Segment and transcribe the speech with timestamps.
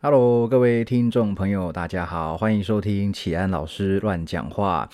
[0.00, 4.88] Hello，各位听众朋友，大家好，欢迎收听启安老师乱讲话。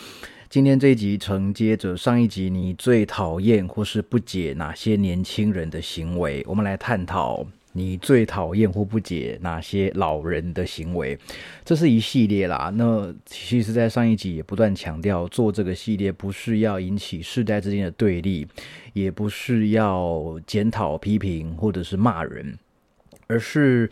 [0.48, 6.42] 今天这一集承接着上一集，你最讨厌或是不解哪些年轻人的行为？
[6.48, 11.18] 我们来探讨你最讨厌或不解哪些老人的行为。
[11.66, 12.72] 这是一系列啦。
[12.74, 18.48] 那其实，在上一集也不断强调，做这个系列不是要引起世代之间的对立，
[18.94, 22.58] 也不是要检讨、批评或者是骂人，
[23.26, 23.90] 而是。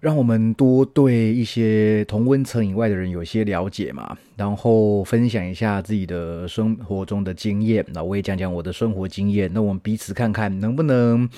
[0.00, 11.28] 让我们多对一些同温层以外的人有些了解嘛，然后分享一下自己的生活中的经验，那我也讲讲我的生活经验，那我们彼此看看能不能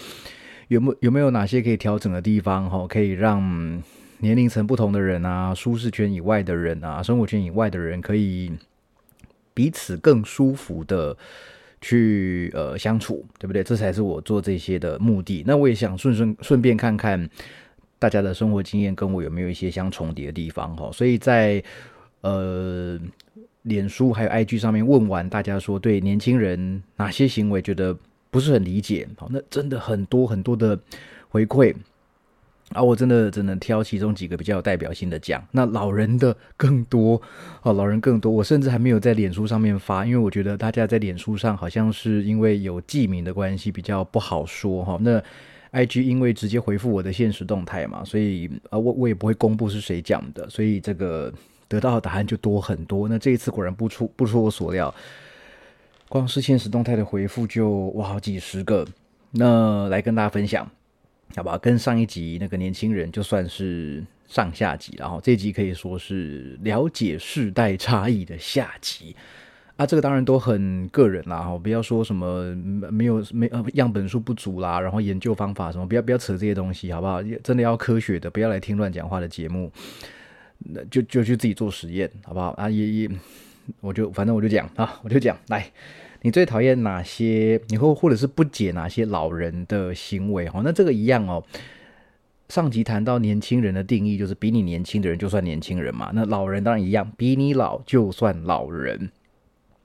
[0.66, 3.40] 有没有没有哪些可以调整的地方哈，可以让
[4.18, 8.52] 年龄层不同的人啊，舒适圈以外的人啊，生活圈以外的人可以
[9.54, 11.16] 彼此更舒服的
[11.80, 13.62] 去呃相处，对不对？
[13.62, 15.44] 这才是我做这些的目的。
[15.46, 17.30] 那我也想顺顺顺便看看。
[17.98, 20.90] 大家的生活经验跟我有没有一些相重叠的地方哈？
[20.92, 21.62] 所以在
[22.20, 22.98] 呃
[23.62, 27.96] 脸书还有 IG 上面问完大家说对年轻人哪些行为觉得
[28.30, 30.78] 不是很理解，好，那真的很多很多的
[31.28, 31.74] 回馈
[32.72, 35.42] 啊，我真的只能挑其中几个比较有代表性的讲。
[35.50, 37.20] 那老人的更多
[37.62, 44.98] 哦，老人更多，我甚至还没有在脸书上面发，因为我觉得大家在脸书上好像是因为有记名的关系比较不好说哈。
[45.00, 45.22] 那
[45.70, 51.32] I G 因为直接回复我的现实动态嘛，所以啊我我也不会公布是谁讲的，所以这个
[51.68, 53.08] 得到的答案就多很多。
[53.08, 54.94] 那这一次果然不出不出我所料，
[56.08, 58.86] 光是现实动态的回复就哇好几十个。
[59.30, 60.66] 那来跟大家分享，
[61.36, 61.58] 好吧？
[61.58, 69.14] 跟上一集那个年轻人就算是上下集，然后这集可以说是了解世代差异的下集。
[69.78, 72.52] 啊，这个当然都很个人啦，哈，不要说什么
[72.90, 77.22] 没有没呃样本数不足啦，然后研究方法什么，不要不要扯这些东西，好不好？
[77.44, 79.70] 真的要科学的，不要来听乱讲话的节目，
[80.58, 82.48] 那就就去自己做实验，好不好？
[82.58, 83.10] 啊，也也，
[83.80, 85.70] 我就反正我就讲啊，我就讲，来，
[86.22, 87.60] 你最讨厌哪些？
[87.68, 90.48] 你会或者是不解哪些老人的行为？
[90.48, 91.44] 哈，那这个一样哦。
[92.48, 96.10] 上集谈到年轻人的定义，就是比你年轻的人就算年轻人嘛。
[96.12, 99.10] 那老人当然一样，比你老就算老人。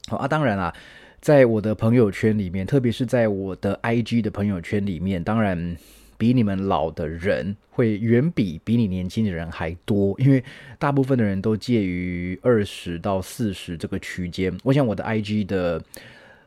[0.08, 0.74] 好啊，当然啦，
[1.22, 5.78] 在我的朋友圈里面，特别是在我的 IG 的朋友圈里面，当然
[6.18, 10.44] 比你们老的人会远比比你年轻的人还多，因为
[10.78, 14.56] 大部分的人都介于二十到四十这个区间。
[14.64, 15.82] 我想我的 IG 的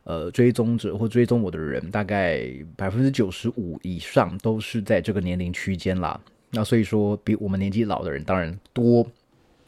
[0.03, 6.19] 呃追踪者或追踪我的人，大概百分之九十五以上都是在这个年龄区间啦。
[6.51, 9.05] 那所以说，比我们年纪老的人当然多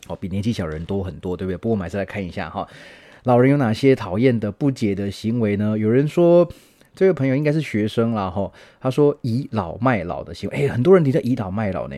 [0.07, 1.57] 哦，比年纪小人多很多，对不对？
[1.57, 2.67] 不过我们还是来看一下哈。
[3.29, 5.77] 老人有哪些讨厌的、不解的行为呢？
[5.77, 6.51] 有人说，
[6.95, 8.51] 这位朋友应该是学生啦，哈。
[8.81, 11.95] 他说倚老卖老的行为，哎，很多人提到倚老卖老呢。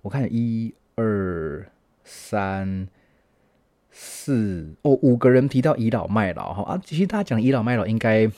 [0.00, 1.64] 我看一二
[2.02, 2.88] 三
[3.92, 6.82] 四哦，五个人提到倚老卖老，哈啊。
[6.84, 8.28] 其实大家讲倚老卖老，应该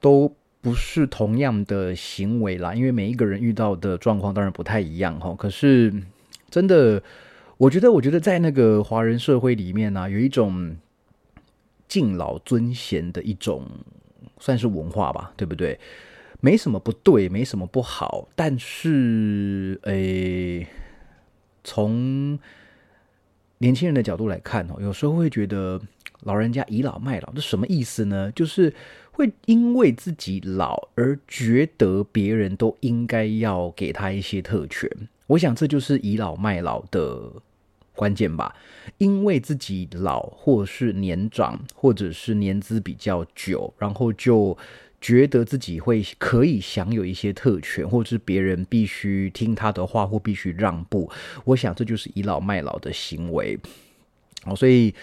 [0.00, 5.34] 都不是同样的行为啦，因为每一个人遇到的状况当然不太一样，哈。
[5.36, 5.92] 可是
[6.48, 7.02] 真的，
[7.56, 10.76] 我觉得，我觉得在那个华人社会里面呢，有一种。
[11.88, 13.66] 敬老尊贤的一种，
[14.38, 15.78] 算是文化吧，对不对？
[16.40, 20.66] 没什么不对，没什么不好，但是，诶，
[21.64, 22.38] 从
[23.58, 25.80] 年轻人的角度来看哦，有时候会觉得
[26.20, 28.30] 老人家倚老卖老，这什么意思呢？
[28.32, 28.72] 就是
[29.12, 34.90] 会因为自己老而觉得别人都应该要给他一些特权。
[35.28, 37.32] 我想这就是倚老卖老的。
[37.96, 38.54] 关键吧，
[38.98, 44.56] 因为自己老，或是年长，或者是年资比较久，然后就
[45.00, 51.10] 觉得自己会可以享有一些特权，或者是别人必须听他的话，或必须让步。
[51.44, 53.58] 我想这就是倚老卖老的行为。
[54.44, 54.94] 哦，所以。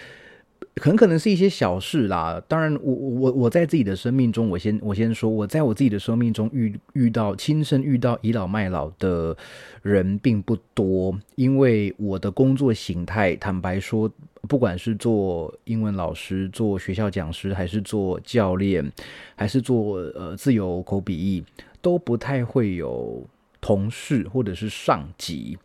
[0.81, 2.41] 很可能是一些小事啦。
[2.47, 9.35] 当然，我我我我在自己的生命中，我先我先说，我在我自己的生命中遇遇到亲身遇到倚老卖老的
[9.81, 14.12] 人并不多，因为我的工作形态，坦白说，
[14.48, 18.92] 不管是做英文老师、做学校讲师，还是做教练，
[19.36, 21.44] 还是做呃自由口笔译，
[21.81, 23.25] 都不太会有
[23.62, 25.57] 同事或者是上级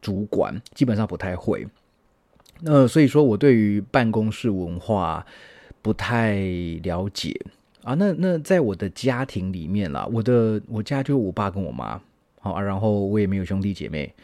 [0.00, 1.66] 主管，基本上不太会。
[2.64, 5.26] 那所以说，我对于办公室文化
[5.82, 6.36] 不太
[6.84, 7.34] 了解
[7.82, 7.94] 啊。
[7.94, 12.00] 那那在我的家庭里面啦，我的我家就我爸跟我妈，
[12.40, 14.14] 好啊，然后我也没有兄弟姐妹，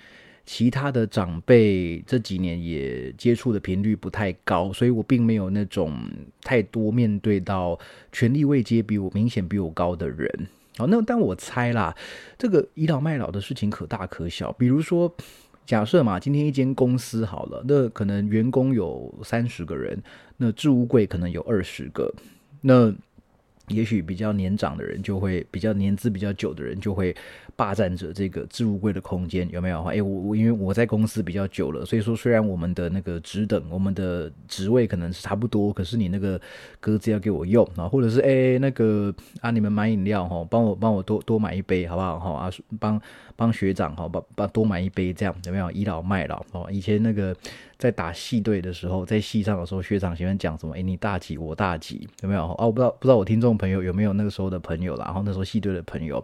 [0.46, 5.98] 其他的长辈这几年也接触的频率不太高，所以我并没有那种
[6.42, 7.76] 太多面对到
[8.12, 10.30] 权力位阶比我明显比我高的人。
[10.76, 11.92] 好，那但我猜啦，
[12.38, 15.12] 这个倚老卖老的事情可大可小，比如说。
[15.68, 20.02] 假设嘛，今天一间公司好了，那可能员工有三十个人，
[20.38, 22.10] 那置物柜可能有二十个，
[22.62, 22.90] 那。
[23.68, 27.14] 也许比较年长的人就会比较年资比较久的人就会
[27.58, 29.82] 霸占着这个置物柜的空间，有没有？
[29.82, 36.40] 哎，我我因为我在公司比较久了，所以说虽然我们的那个职等、我们的职位可能是差不多，可是你那个
[36.78, 42.20] 格子要给我用啊，或者是哎那个啊，你们买饮料哈，帮我帮我多多买一杯好不好？
[42.20, 43.02] 哈啊，帮
[43.34, 45.68] 帮学长哈，帮帮多买一杯，这样有没有？
[45.72, 47.36] 倚老卖老哦，以前那个。
[47.78, 50.76] 在打戏队的时候，在戏上的时候，学长喜欢讲什么？
[50.76, 52.42] 哎，你大几，我大几，有没有？
[52.58, 55.04] 哦，我不知道，不知道我听众朋友有没有那个时候的朋友啦。
[55.04, 56.20] 然后那时候戏队的朋友，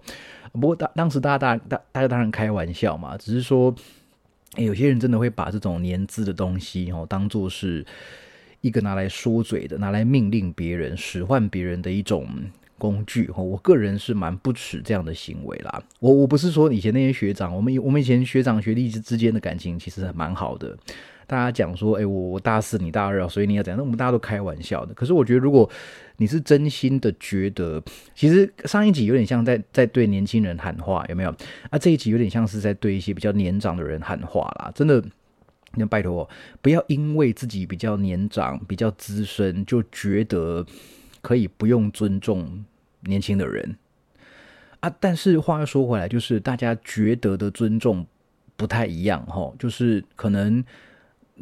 [0.50, 3.74] 不过当当时大家大大大家当然开玩笑嘛，只是说，
[4.56, 7.82] 哎，有些人真的会把这种年资的东西哦，当做是
[8.60, 12.28] 一个拿来说嘴的，拿来命令别人、使唤别人的一种
[12.76, 13.30] 工具。
[13.34, 15.82] 哦，我个人是蛮不耻这样的行为啦。
[15.98, 20.76] 我我不是说以前那些学长，我们我们以前学长学弟之之间的感情其实蛮好的。
[21.26, 23.78] 大家讲说，哎，我我大四，你大二，所以你要怎样？
[23.78, 24.92] 那我们大家都开玩笑的。
[24.94, 25.68] 可是我觉得，如果
[26.16, 27.82] 你是真心的觉得，
[28.14, 31.30] 其实上一集有点像在在对年轻人喊话，有没有？
[31.70, 34.70] 啊，这一集有点像是在对一些比较年长的人喊话啦。
[34.74, 35.02] 真的，
[35.76, 36.28] 那拜托，
[36.60, 40.64] 不要因为自己比较年长、比较资深，就觉得
[41.22, 42.64] 可以不用尊重
[43.00, 43.76] 年轻的人
[44.80, 44.94] 啊。
[45.00, 48.06] 但是话又说回来，就是大家觉得的尊重
[48.56, 50.62] 不太一样哈，就是可能。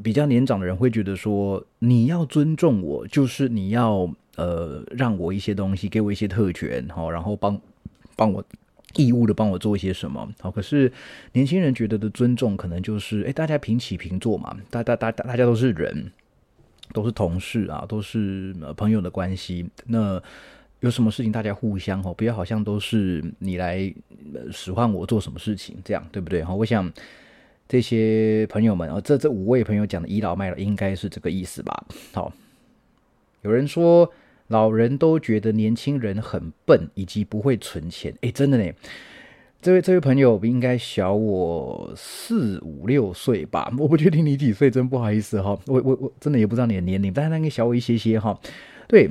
[0.00, 7.60] 比较年长的人会觉得说，你要尊重我，就是你要呃让我一些东西，给我一些特权，好，然后帮
[8.16, 8.42] 帮我
[8.94, 10.50] 义务的帮我做一些什么，好。
[10.50, 10.90] 可是
[11.32, 16.10] 年轻人觉得的尊重，可能就是，哎，大家平起平坐嘛，大大大大家都是人，
[16.94, 19.68] 都是同事啊，都是朋友的关系。
[19.86, 20.22] 那
[20.80, 23.92] 有什么事情大家互相哦，不要好像都是你来
[24.50, 26.42] 使唤我做什么事情，这样对不对？
[26.42, 26.90] 好，我想。
[27.72, 31.86] 这些朋友们哦，这这五位朋友讲的倚老卖老，应该是这个意思吧？
[32.12, 32.30] 好，
[33.40, 34.12] 有人说
[34.48, 38.14] 老人都觉得年轻人很笨，以及不会存钱。
[38.20, 38.70] 哎，真的呢，
[39.62, 43.72] 这位这位朋友应该小我四五六岁吧？
[43.78, 45.58] 我不确定你几岁，真不好意思哈。
[45.64, 48.38] 我我我真的也不知道你的年龄，但是那个小我一些些哈。
[48.86, 49.08] 对。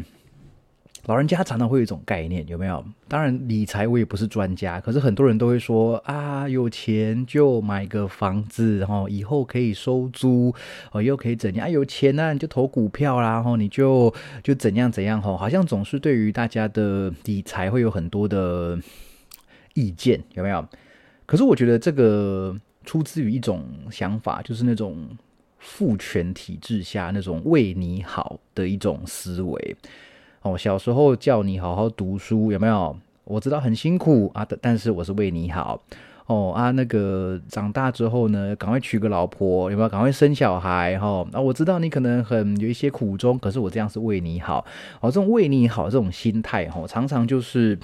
[1.08, 2.86] 老人家常常会有一种概念，有没有？
[3.08, 10.54] 当然，理财我也不是专家，可是很多人都会说啊，有钱就买个房子，然后以后可以收租，
[10.92, 11.70] 哦，又可以怎样？
[11.70, 14.14] 有钱呢，你就投股票啦，然后你就
[14.44, 18.78] 就怎样怎样，吼，好像总是对于大家的理财会有很多的
[19.74, 20.64] 意见，有没有？
[21.26, 22.56] 可是我觉得这个
[22.86, 25.10] 出自于一种想法，就是那种
[25.58, 29.76] 父权体制下那种为你好的一种思维。
[30.42, 32.98] 哦，小时候叫你好好读书，有没有？
[33.26, 35.82] 我知道很辛苦啊，但是我是为你好。
[36.26, 39.90] 哦啊，那个长大之后呢，赶快娶个老婆，有没有？
[39.90, 41.26] 赶快生小孩，哈。
[41.32, 44.66] 啊，我知道你可能很有一些苦衷，可是我这样是为你好。
[45.02, 47.78] 哦，这种为你好这种心态，哈，常常就是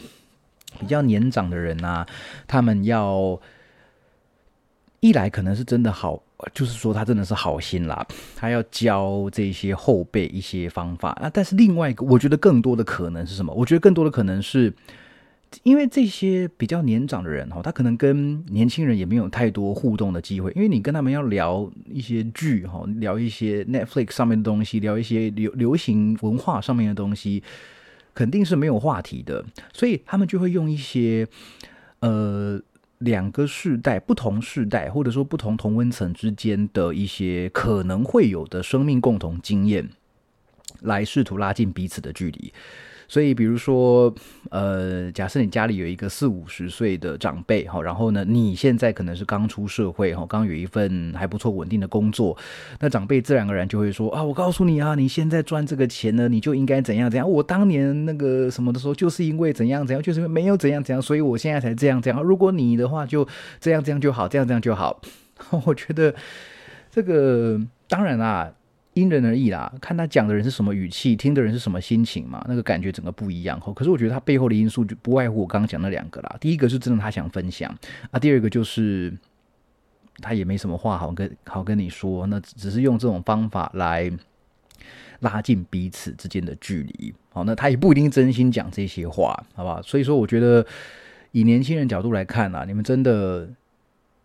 [0.79, 2.05] 比较年长的人呐，
[2.47, 3.39] 他们要
[5.01, 6.23] 一来可能是真的好。
[6.53, 8.05] 就是说，他真的是好心啦，
[8.35, 11.27] 他要教这些后辈一些方法啊。
[11.33, 13.51] 但是另外一个，我觉得更多的可能是什么？
[13.53, 14.71] 我觉得更多的可能是，
[15.63, 20.51] 因为这些比较年长的人哈，他可能跟年轻人也没有太多互动的机会。
[20.55, 27.41] 因为你跟他们要聊一些剧哈，聊一些 Netflix 上面的东西，聊一些流流行文化上面的东西，
[28.13, 29.43] 肯定是没有话题的。
[29.73, 31.27] 所以他们就会用一些
[32.01, 32.61] 呃。
[32.99, 39.87] 两个世代、不同世代，或者说不同同温层之间的一些可能会有的生命共同经验，
[40.81, 42.51] 来试图拉近彼此的距离。
[43.07, 44.13] 所以，比如说，
[44.49, 52.37] 呃，假设你家里有一个四五十岁的长辈，哈，然后呢，你现在可能是刚出社会，哈，刚有一份还不错稳定的工作，
[52.79, 57.29] 那长辈自然而然就会说啊，我告诉你啊，你现在赚这个钱呢，你就应该怎样怎样。
[57.29, 62.21] 我当年那个什么的时候，就是因为怎样怎样，就是因为没有怎样怎样，所以我现在才这样这样。
[62.21, 63.27] 如果你的话，就
[63.61, 65.01] 这样这样就好，这样这样就好。
[65.65, 66.13] 我觉得
[66.91, 68.51] 这个当然啦。
[69.01, 73.59] 因人而异啦，看他讲的人是什么语气，听的人是什么心情嘛，那个感觉整个不一样。
[73.59, 76.35] 可是我觉得他背后的因素就不外乎我刚刚讲那两个啦。
[76.41, 77.73] 第一个是真的他想分享
[78.11, 79.13] 啊，第二个就是
[80.19, 84.11] 他也没什么话好跟好跟你说，那只是用这种方法来
[85.19, 87.13] 拉近彼此之间的距离。
[87.29, 89.81] 好，那他也不一定真心讲这些话，好不好？
[89.81, 90.65] 所以说，我觉得
[91.31, 93.47] 以年轻人角度来看啊，你们真的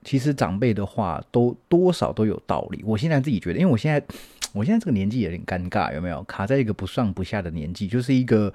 [0.04, 2.82] 其实长辈的话都多少都有道理。
[2.84, 4.02] 我现在自己觉得，因为我现在。
[4.54, 7.88] 我现在这个年纪有点尴尬，有没有卡在一个不上不下的年纪？
[7.88, 8.52] 就是一个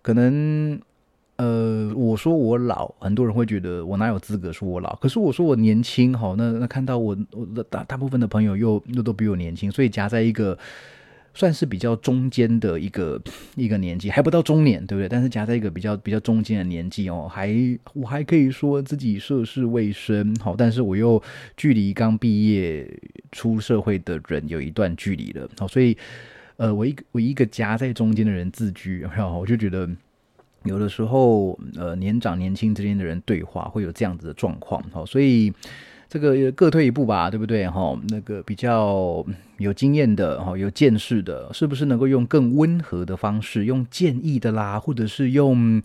[0.00, 0.80] 可能
[1.36, 4.96] 呃，我说我老，很多人会觉得我哪有资格说我老？
[4.96, 10.58] 可是我说我年轻，好，那那看到我我的大大部分的朋友又又都比我年轻，所以夹在一个
[11.34, 13.20] 算是比较中间的一个
[13.56, 15.08] 一个年纪，还不到中年，对不对？
[15.08, 17.52] 但是夹在一个比较比较中间的年纪哦，还
[17.92, 21.22] 我还可以说自己涉世未深，好，但是我又
[21.56, 22.88] 距离刚毕业
[23.32, 25.96] 出社会的人有一段距离了，好，所以
[26.56, 29.88] 呃，我一我一个夹在中间的人自居，然后，我就觉得。
[30.66, 35.52] 有的时候，呃，年长年轻之间的人对话会有这样子的状况，哈，所以
[36.14, 37.68] 这个各退一步吧，对不对？
[37.68, 39.26] 哈，那个比较
[39.58, 45.82] 有经验的，哈，有见识的，是不是能够用更温和的方式，用建议的啦，或者是用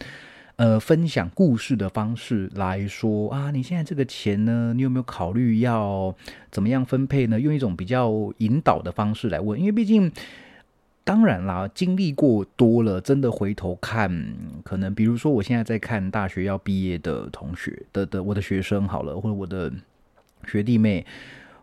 [0.57, 3.49] 呃分享故事的方式来说啊？
[3.49, 6.15] 你现在这个钱呢，你有没有考虑要
[6.51, 7.39] 怎么样分配呢？
[7.39, 10.11] 用一种比较引导的方式来问，因为毕竟。
[11.05, 19.73] 当然啦，经历过多了，真的回头看，可能比如说，我现在在看大学要毕业的同学的的我的学生好了，或者我的
[20.45, 21.05] 学弟妹，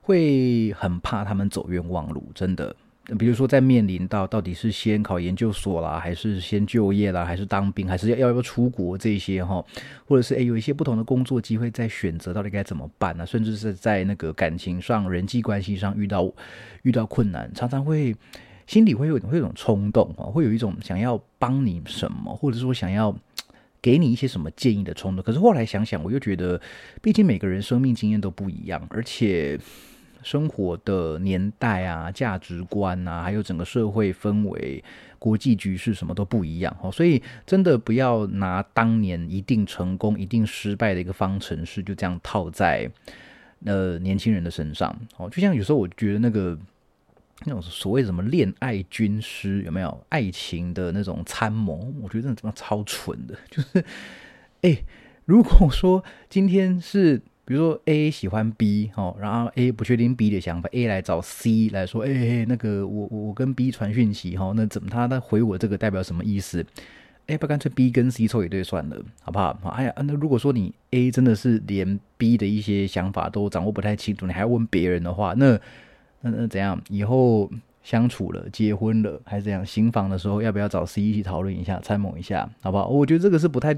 [0.02, 2.74] 会很怕他们走冤枉路，真的。
[3.18, 9.64] 比如说，在面临到到底是先考研究所啦，还是先就业啦，还是当兵，还是要要不要出国这些哈，
[10.06, 13.24] 或者是诶有一些不同的工作机会在选择，到底该怎么办呢？
[13.24, 16.32] 甚至是在那个感情上、人际关系上遇到
[16.82, 18.14] 遇到困难，常常会。
[18.66, 23.16] 心里会有会有一种冲动啊，会有一种想要帮你什么，或者说想要
[23.86, 25.22] 给你一些什么建议的冲动。
[25.22, 26.60] 可是后来想想，我又觉得，
[27.00, 29.56] 毕竟每个人生命经验都不一样，而且
[30.24, 34.82] 生活的年代啊、价值观啊，还有整个社会氛围、
[35.20, 36.90] 国际局势什么都不一样哦。
[36.90, 42.90] 所以真的不要拿当年一定成功、一定失败的一个方程式就这样套在
[43.64, 45.30] 呃年轻人的身上哦。
[45.30, 46.58] 就像有时候我觉得那个。
[47.44, 51.92] 那种所谓什么恋爱军师有没有爱情的那种参谋？
[52.00, 53.84] 我觉得那怎么超蠢的，就是，
[54.62, 54.78] 哎，
[55.26, 66.64] 如果说今天是比如说 A 喜欢 B 哦，然后 A 不确定 B 的想法，A 来找 C 来说，哎，那个我我跟 B 传讯息哈，那怎么他他回我这个代表什么意思？
[67.26, 69.56] 哎，不干脆 B 跟 C 凑一对算了，好不好？
[69.76, 75.60] 哎呀，那如果说你 A 真的是连 B 的一些想法都掌握不太清楚，你还要问别人的话，那。
[76.30, 76.80] 那那怎样？
[76.88, 77.48] 以后
[77.82, 79.64] 相处了、结婚了，还是怎样？
[79.64, 82.88] 新房的时候要不要找 C 一起讨论一下、参谋一下，好不好？
[82.88, 83.72] 我觉得这个是不太、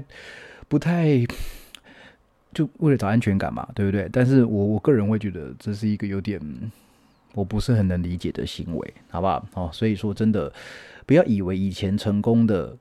[0.67, 1.23] 不太，
[2.53, 4.09] 就为了找安全感嘛，对不对？
[4.11, 6.41] 但是我我个人会觉得这是一个有点
[7.35, 9.45] 我不是很能理解的行为，好不好？
[9.53, 10.51] 哦，所以说真的
[11.05, 12.75] 不要以为以前成功的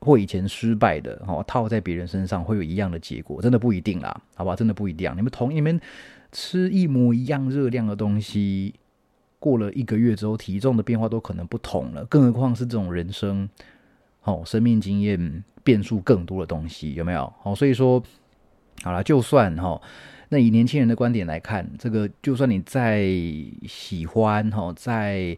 [0.00, 4.56] 或以前失败的，哦，套在别人身上会有一样的结果，真的不一定啦，好不好？
[4.56, 5.12] 真的不一定。
[5.14, 5.80] 你们同你们。
[6.32, 8.74] 吃一模一样热量的东西，
[9.38, 12.04] 过了一个月之后，体重的变化都可能不同了。
[12.04, 13.48] 更何况是这种人生，
[14.24, 17.32] 哦，生命经验变数更多的东西，有没有？
[17.40, 18.02] 好，所以说，
[18.82, 19.80] 好了，就算哈，
[20.28, 23.04] 那以年轻人的观点来看，这个就算你再
[23.66, 25.36] 喜欢哈，在。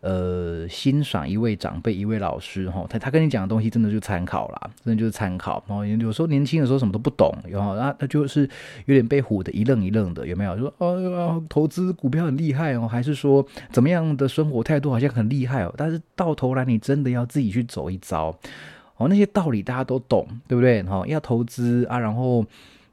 [0.00, 5.60] 呃，欣赏一位长辈、一位老师，哈，他他跟你讲的东西，真的就参考啦，真的就是参考。
[5.66, 8.48] 然后有时候年轻的时候什么都不懂，然后他他就是
[8.86, 10.56] 有点被唬的一愣一愣的，有没有？
[10.56, 15.74] 说哦，投资股票很厉害哦，还是说怎么样的生活态度好像很厉害哦？
[15.76, 18.32] 但是到头来你真的要自己去走一遭
[18.98, 20.80] 哦，那些道理大家都懂，对不对？
[20.84, 22.46] 哈，要投资啊，然后。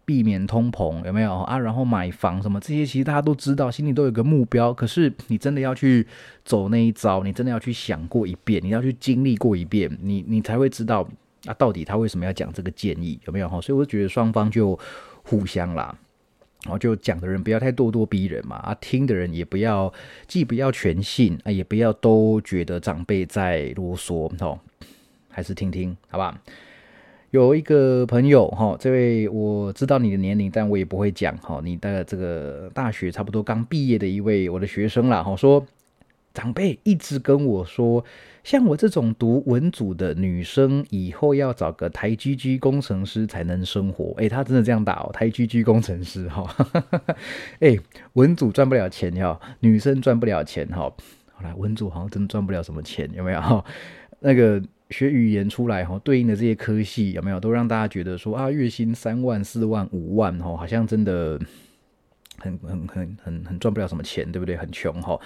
[0.06, 1.58] 避免通膨有没有啊？
[1.58, 4.72] 然后买房什么这些，其实大家都知道，心里都有个目标。
[4.72, 6.06] 可是你真的要去
[6.44, 11.08] 走那一招，你真的要去想过一遍，你要去经历过一遍，你你才会知道
[11.46, 13.50] 啊，到底他为什么要讲这个建议有没有？
[13.62, 14.80] 所以我觉得双方就
[15.24, 15.98] 互相啦，
[16.64, 19.92] 然后就讲的人不要太咄咄逼人嘛，啊，听的人也不要
[20.28, 24.60] 既不要全信啊，也不要都觉得长辈在啰嗦哦，
[25.30, 26.40] 还是听听好吧。
[27.36, 31.60] 有一个朋友哈，这位我知道你的年龄，但我也不会讲哈。
[31.62, 35.62] 你的这个大学差不多刚毕业的一位我的学生啦，哈，说
[36.34, 38.02] 长辈一直跟我说，
[38.42, 44.14] 像我这种读文组的女生，以后要找个台积居工程师才能生活。
[44.16, 46.48] 诶，他真的这样打哦，台积居工程师哈。
[47.60, 47.78] 诶，
[48.14, 50.90] 文组赚不了钱哈，女生赚不了钱哈。
[51.34, 53.66] 好了，文组好像真的赚不了什么钱，有没有？
[54.22, 54.64] 那个。
[54.92, 61.40] 学语言出来哈，对应的这些科系有没有都让大家觉得说啊，月薪三万、四万、五万哈，好像真的
[62.38, 64.56] 很很很很很赚不了什么钱，对不对？
[64.56, 65.20] 很穷哈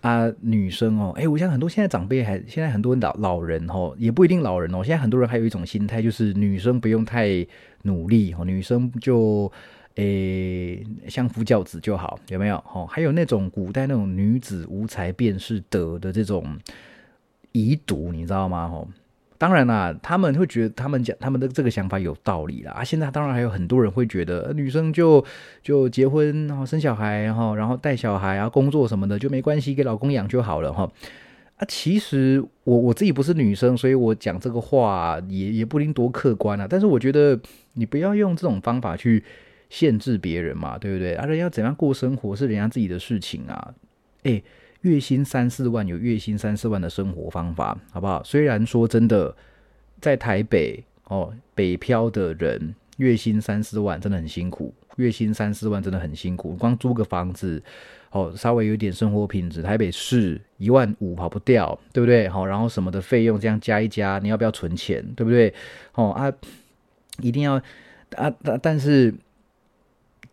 [0.00, 7.44] 啊，女生哦，哎，我想很多现在长辈还现在很多老老人哈，也不一定老人哦，现在很多人还有一种心态，就是女生不用太
[7.82, 9.50] 努力哈，女生就
[9.96, 12.56] 诶相夫教子就好，有没有？
[12.58, 16.56] 哈，还有那种古代那种女子无才便是德的这种
[17.50, 18.68] 遗毒，你知道吗？
[18.68, 18.86] 哈。
[19.40, 22.72] 当然啦，他们会觉得他们讲他们的这个想法有道理啦。
[22.72, 25.24] 啊，现在当然还有很多人会觉得女生就
[25.62, 30.86] 就结婚然后生小孩然后然后带小孩啊工作什么的就没关系，给老公养就好了哈。
[31.56, 36.66] 啊，其实我我自己不是女生，所以我讲这个话也也不一定多客观啊。
[36.68, 37.40] 但是我觉得
[37.72, 39.24] 你不要用这种方法去
[39.70, 41.14] 限制别人嘛，对不对？
[41.14, 43.72] 啊，人要怎样过生活是人家自己的事情啊。
[44.24, 44.44] 诶，
[44.82, 48.22] 月薪三四万有月薪三四万的生活方法，好不好？
[48.24, 49.34] 虽然说真的，
[50.00, 57.62] 在台北哦，北漂的人月薪三四万真的很辛苦，月薪三四万真的很辛苦，光租个房子
[58.10, 62.28] 哦，稍微有点生活品质，台北市一万五跑不掉，对不对？
[62.28, 65.52] 好，然后什么的费用这样加一加，你要不要存钱，对不对？
[65.94, 66.32] 哦啊，
[67.20, 67.60] 一定要
[68.16, 69.14] 啊，但但是。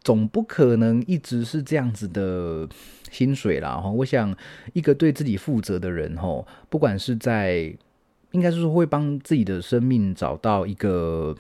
[0.08, 2.66] 总不可能一直是这样子的
[3.12, 3.92] 薪水啦哈！
[3.92, 4.34] 我想
[4.72, 7.76] 一个对自己负责的人哈，不管是在，
[8.32, 11.36] 应该是说会帮自己的生命找到一个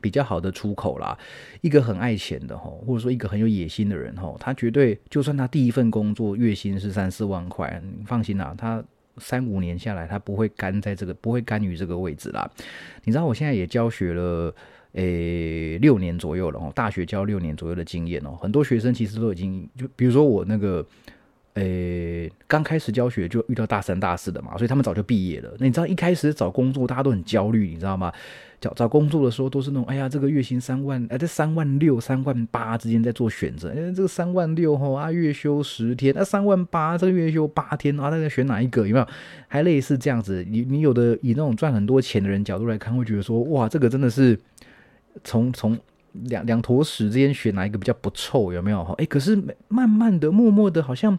[0.00, 1.16] 比较好的出口啦。
[1.60, 8.82] 一个很爱钱的哈，或者说一个很有野心的人哈，他绝对就算他第一份工作月薪是三四万块，你放心啦，他
[9.18, 12.50] 三五年下来他不会干在这个，不会甘于这个位置啦。
[13.04, 14.52] 你知道我现在也教学了。
[14.92, 20.84] 诶，六年左右了哦，大学教六年左右的经验哦，很多学生其实都已经就，比如说我那个，
[21.54, 25.54] 诶，刚开始教学就遇到大三、大四的嘛，所以他们早就毕业了。
[25.58, 28.12] 那你知道一开始找工作大家都很焦虑，你知道吗？
[28.60, 33.68] 找找工作的时候都是那种，哎呀，这个月薪三万，哎，这三万六、三万八之间在做选择。
[33.68, 38.84] 哎，这个三万六吼啊，月休十天，那三万八这个月休八天啊，大家选哪一个？
[38.88, 39.06] 有没有？
[39.46, 40.44] 还类似这样子？
[40.48, 44.38] 你你有的以那种赚很多钱的人角度来看，会觉得说，哇，这个真的是。
[45.24, 45.78] 从从
[46.12, 48.94] 两两坨屎之间选哪一个比较不臭有没有哈？
[48.98, 49.36] 哎，可是
[49.68, 51.18] 慢慢的、默默的，好像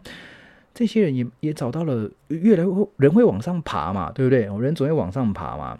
[0.74, 4.42] 这些人也也找到了，越来越人会往上爬嘛，对不对？
[4.60, 5.78] 人总会往上爬嘛。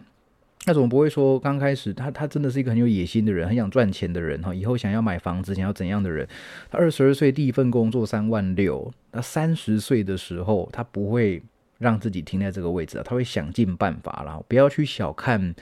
[0.66, 4.54] 那总不会说刚开始他他真的是一个很有野心的人，很想赚钱的人哈？
[4.54, 6.26] 以后想要买房子，想要怎样的人？
[6.70, 11.42] 他二十二岁第一份工作三万六，那三十岁的时候他不会
[11.78, 14.40] 让自己停在这个位置他会想尽办法啦。
[14.48, 15.54] 不要去小看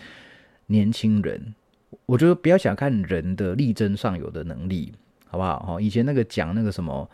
[0.67, 1.55] 年轻人。
[2.07, 4.93] 我觉得不要小看人的力争上游的能力，
[5.27, 5.59] 好不好？
[5.61, 7.09] 哈，以前那个讲那个什么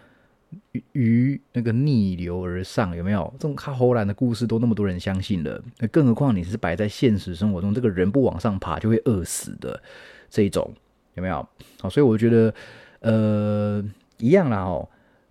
[0.93, 5.63] 鱼那个逆流而上，有没有这种卡荷兰的故事都那么多人相信了？
[5.91, 9.81] 更何况你是摆在现实生活中，这个人不往上爬就会饿死的
[10.29, 10.73] 这一种，
[11.15, 11.47] 有没有？
[11.81, 12.55] 好，所以我觉得
[13.01, 13.85] 呃
[14.19, 14.89] 一样啦，哦，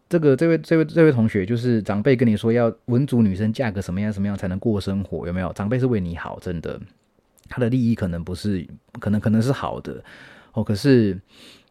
[0.09, 5.51] 这个这位这位这位同学就是长辈跟你说要文族女生嫁个什么样什么样才能过生活，有没有？
[5.53, 6.79] 长辈是为你好，真的。
[7.53, 8.65] 他的利益可能不是，
[8.99, 10.03] 可能可能是好的
[10.53, 10.63] 哦。
[10.63, 11.15] 可是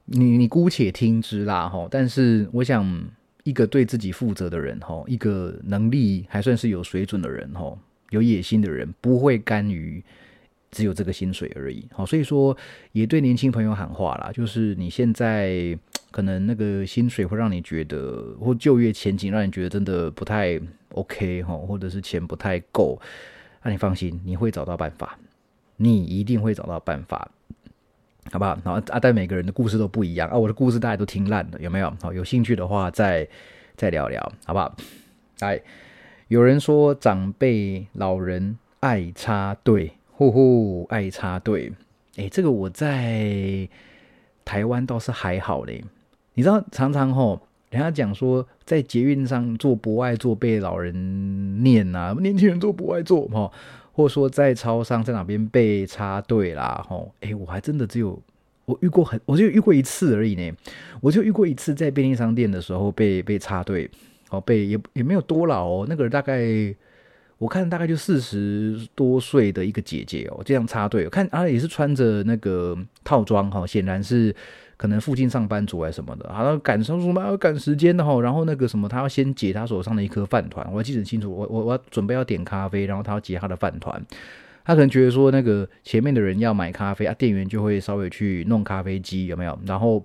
[0.05, 1.88] 你你姑且听之啦哈。
[1.90, 2.87] 但是我想，
[3.42, 7.77] 一个对自己负责的人哈，一个能力还算是有水准的人哈，
[8.11, 10.01] 有野心的人，不会甘于
[10.71, 11.85] 只有这个薪水而已。
[11.90, 12.57] 好，所以说
[12.92, 15.77] 也对年轻朋友喊话啦，就是你现在
[16.12, 23.01] 可能那个薪水会让你觉得，或就业前景让你觉得真的不太 OK 哈，或者是钱不太够，
[23.64, 25.18] 那你放心，你会找到办法。
[25.83, 27.29] 你一定会找到办法，
[28.31, 28.57] 好不好？
[28.64, 30.38] 然后啊，但每个人的故事都不一样啊。
[30.38, 31.92] 我的故事大家都听烂了，有没有？
[32.01, 33.29] 好，有兴趣的话再
[33.75, 34.77] 再聊聊，好不好？
[35.40, 35.61] 哎，
[36.29, 41.73] 有人说长辈老人爱插队，呼呼，爱插队。
[42.16, 43.68] 哎，这个我在
[44.45, 45.83] 台湾倒是还好嘞。
[46.35, 47.40] 你知道，常常吼，
[47.71, 53.51] 人家讲说在捷运上做不爱做，被老人念啊，年轻人做不爱做，哈。
[53.92, 58.20] 或者说在超商在哪边被插队啦，吼，哎，我还真的只有
[58.64, 60.52] 我遇过很，我就遇过一次而已呢，
[61.00, 63.90] 我就遇过一次在便利商店的时候被被插队，
[64.31, 66.74] 哦，被也也没有多老哦，那个人大概
[67.38, 74.35] 我看大概就四十多岁的一个姐姐哦，这样插队，看啊也是穿着那个套装哈，显然是。
[74.83, 84.05] 可能附近上班族还什么的，好像赶什么什么要赶时间的哈，然后那个什么，他要先解他手上的一颗饭团，我还记得很清楚，我我我准备要点咖啡，然后他要解他的饭团，
[84.64, 89.57] 他可能觉得说那个前面的人要买咖啡啊，店员就会稍微去弄咖啡机有没有？
[89.64, 90.05] 然后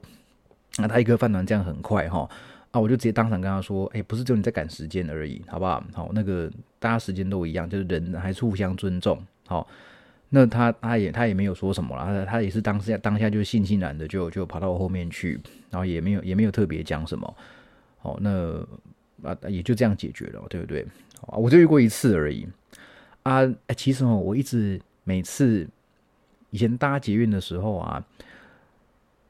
[0.78, 2.30] 那他一颗饭团这样很快哈，
[2.70, 5.84] 啊，我就直接当场跟他说，哎，不是只有你在赶时间而已，好不好？
[5.92, 9.68] 好，那个大家时间都一样，就是人还是互相尊重，好。
[10.30, 17.36] 那他他也他也没有说什么了，他他也是当下当下就是悻悻然的就就跑到我后面去，然后也没有也没有特别讲什么，
[18.00, 18.60] 好那
[19.24, 20.86] 啊也就这样解决了，对不对？
[21.28, 22.46] 我就遇过一次而已
[23.24, 23.40] 啊，
[23.78, 25.66] 其实哦我一直每次
[26.50, 28.06] 以前搭捷运的时候啊，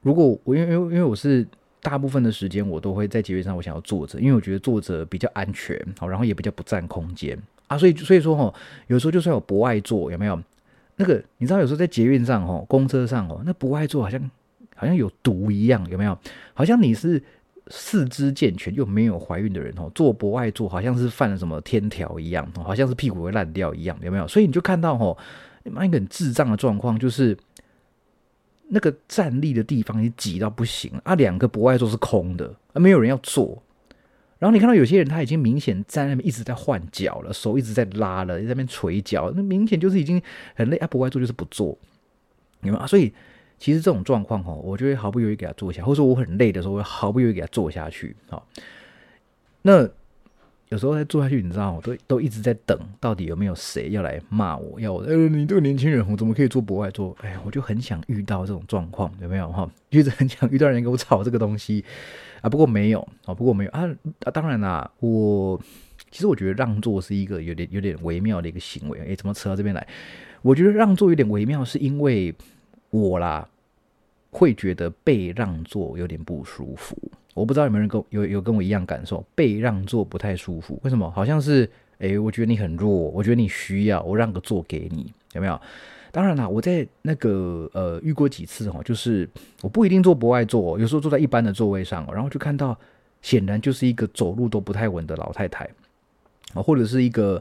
[0.02, 1.46] 如果我因为因为因为我是
[1.80, 8.52] 大部分的时间我都会在捷运上我想要坐着，因为我觉得坐着比较安全，好然后也比较不占空间啊，所以所以说哈
[8.88, 10.42] 有时候就算有不爱坐有没有？
[10.98, 14.30] 那个你知道有时候在捷运上哦，公车上哦，那不爱坐好像
[14.76, 16.18] 好像有毒一样，有没有？
[16.52, 17.22] 好像你是
[17.68, 24.28] 四肢健全又没有怀孕的人哦，坐不爱坐好像是犯了什么天条一样，好像是屁股会烂掉一样，有没有？
[24.28, 25.16] 所以你就看到哦，
[25.64, 27.34] 妈一个很智障的状况就是。
[28.70, 31.14] 那个站立的地方也挤到不行啊！
[31.14, 33.62] 两个不爱坐是空的，啊，没有人要坐。
[34.38, 40.22] 然后你看到有些人他已经明显在那边一直在换脚了，手一直在拉了，在那边捶脚，那明显就是已经
[40.54, 40.86] 很累啊！
[40.86, 41.76] 不爱坐就是不做，
[42.62, 42.86] 有没有？
[42.86, 43.12] 所以
[43.58, 48.16] 其实这种状况哦，我就会毫不犹豫给他坐下，或者说我很累的时候，我毫不犹豫给他坐下去。
[48.28, 48.46] 好，
[49.62, 49.88] 那。
[50.70, 55.00] 有时候在坐下去，你知道，我都都一直在等，到底有没有谁要来骂我，要我？
[55.00, 57.16] 呃，你这个年轻人，我怎么可以做博外做？
[57.22, 59.70] 哎呀，我就很想遇到这种状况，有没有哈？
[59.88, 61.84] 一直很想遇到人跟我吵这个东西
[62.42, 62.50] 啊。
[62.50, 63.88] 不过没有啊，不过没有啊
[64.24, 64.30] 啊！
[64.30, 65.58] 当然啦，我
[66.10, 68.98] 其实我觉得让座是一个有点有点微妙的一个行为。
[69.00, 69.86] 哎，怎么扯到这边来？
[70.42, 72.34] 我觉得让座有点微妙，是因为
[72.90, 73.48] 我啦
[74.30, 76.96] 会觉得被让座有点不舒服。
[77.34, 80.78] 我不知道有没有人跟有有跟我一样感受，被让座不太舒服。
[80.82, 81.08] 为什么？
[81.10, 85.60] 好像是，诶，我觉得你很弱，我觉得你需要我让个座给你，有没有？
[86.10, 89.28] 当然啦，我在那个呃遇过几次哈，就是
[89.62, 92.76] 我不一定坐不爱坐，有时候坐在一般的座位上，然后就看到
[93.22, 95.68] 显然就是一个走路都不太稳的老太太
[96.54, 97.40] 啊，或者是一个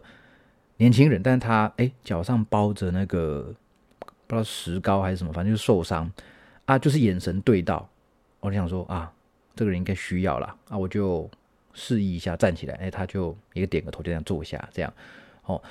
[0.78, 3.52] 年轻人，但是他诶脚上包着那个
[4.28, 6.12] 不知道石膏还是什么，反正就受伤
[6.66, 7.90] 啊，就是眼神对到，
[8.42, 9.12] 我就想说啊。
[9.58, 11.30] 这个人应该需要了啊，我就
[11.74, 14.94] 示意一下站起来，哎，他就一个点个头，就这样坐下，这样，
[15.44, 15.62] 哦，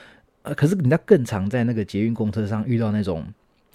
[0.43, 3.25] 呃，可是人家更常在那个捷运公车上遇到那种，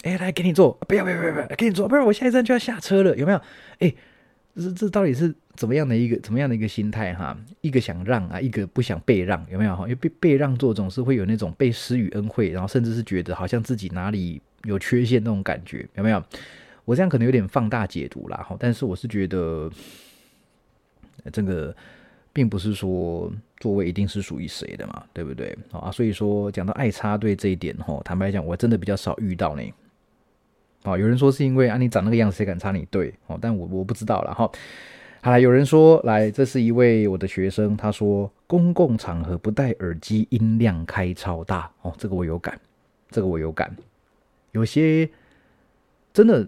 [0.02, 3.40] 哎，来给你坐，不要不要不要不要，给你坐，不然我下一站就要下车了，有没有？
[3.78, 3.92] 哎，
[4.54, 7.36] 这这到底是怎么样的一个怎么样的一个心态哈？
[7.60, 9.74] 一个想让啊，一个不想被让，有没有？
[9.74, 16.22] 哈，因为被被让座总是会有那种被施予恩惠，然后甚至是觉得好像自己哪里有缺陷那种感觉，有没有？
[16.84, 19.70] 我这样可能有点放大解读啦，哈，但是我是觉得，
[21.32, 21.74] 这个
[22.32, 25.56] 并不是说座位一定是属于谁的嘛，对不对？
[25.70, 29.62] 啊，所以说讲到爱插队这一点，哈，坦白讲，我真的比较少遇到呢。
[30.82, 33.14] 啊，有人说是因为啊你长那个样子，谁敢插你队？
[33.28, 34.50] 哦，但我我不知道了，哈。
[35.22, 42.60] 好了，有人说来，这是一位我的学生，他说公共场合不戴耳机，音量开超大，哦，这个我有感，
[43.08, 43.72] 这个我有感，
[44.50, 45.08] 有些
[46.12, 46.44] 真的。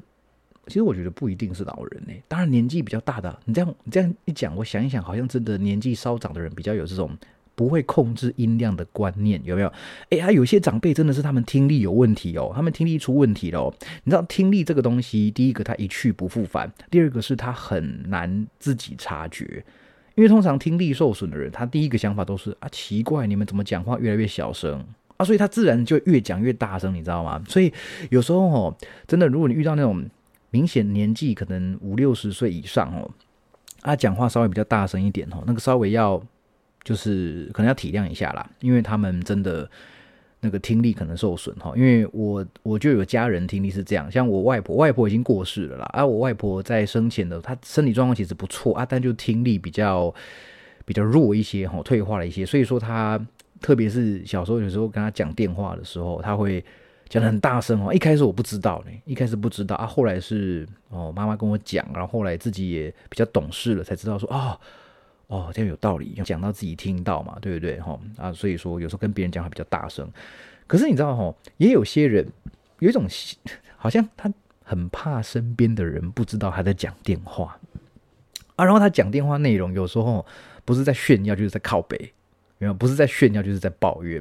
[0.66, 7.10] 其实我觉得不一定是老人呢，当然年纪比较大的，你这样你这样一讲，我想一想，好像真的年纪稍长的人比较有这种
[7.54, 9.72] 不会控制音量的观念，有没有？
[10.10, 13.72] 哎，还有些长辈真的是他们听力有问题哦，他们听力出问题了。
[14.04, 19.62] 你知道听力这个东西，第一个它一去不复返，第二个是他很难自己察觉，
[20.14, 24.84] 因为通常听力受损的人，他第一个想法都是啊，奇怪，你们怎么讲话越来越小声
[25.18, 25.24] 啊？
[25.24, 27.40] 所以他自然就越讲越大声，你知道吗？
[27.48, 27.72] 所以
[28.10, 30.04] 有时候哦，真的，如果你遇到那种。
[30.54, 33.10] 明显年纪可能五六十岁以上哦，
[33.82, 36.22] 啊，讲话稍微比较大声一点哦，那个稍微要
[36.84, 39.68] 就是可能要体谅一下啦，因为他们真的
[40.38, 41.72] 那个听力可能受损哈。
[41.74, 50.14] 因为我我就有家人听力是这样，像我外婆，外婆已经过世了啦，啊，我外婆在生前的她身体状况其实不错啊，但就听力比较
[50.84, 53.20] 比较弱一些哈，退化了一些，所以说她
[53.60, 56.64] 特别是小时候有时候跟她讲电话的时候，她会。
[57.14, 64.58] 讲的很大声哦，一开始我不知道呢，一开始不知道啊，后来是哦妈妈跟我讲，然后后来自己也比较懂事了，才知道说哦
[65.28, 68.32] 哦这样有道理，讲到自己听到嘛，对不对哈啊？
[68.32, 70.10] 所以说有时候跟别人讲话比较大声，
[70.66, 72.26] 可是你知道哈，也有些人
[72.80, 73.06] 有一种
[73.76, 74.28] 好像他
[74.64, 77.56] 很怕身边的人不知道他在讲电话
[78.56, 80.26] 啊，然后他讲电话内容有时候
[80.64, 81.96] 不是在炫耀，就是在靠北，
[82.58, 82.74] 有没有？
[82.74, 84.20] 不是在炫耀，就是在抱怨。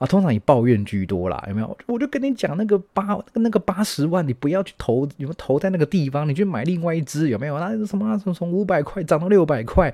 [0.00, 1.76] 啊，通常以抱怨居多啦，有没有？
[1.84, 6.26] 我就跟你讲，那个八那个八十万，你不要去投，有没有投在那个地方？
[6.26, 7.58] 你去买另外一只，有没有？
[7.58, 9.92] 那什么从从五百块涨到六百块？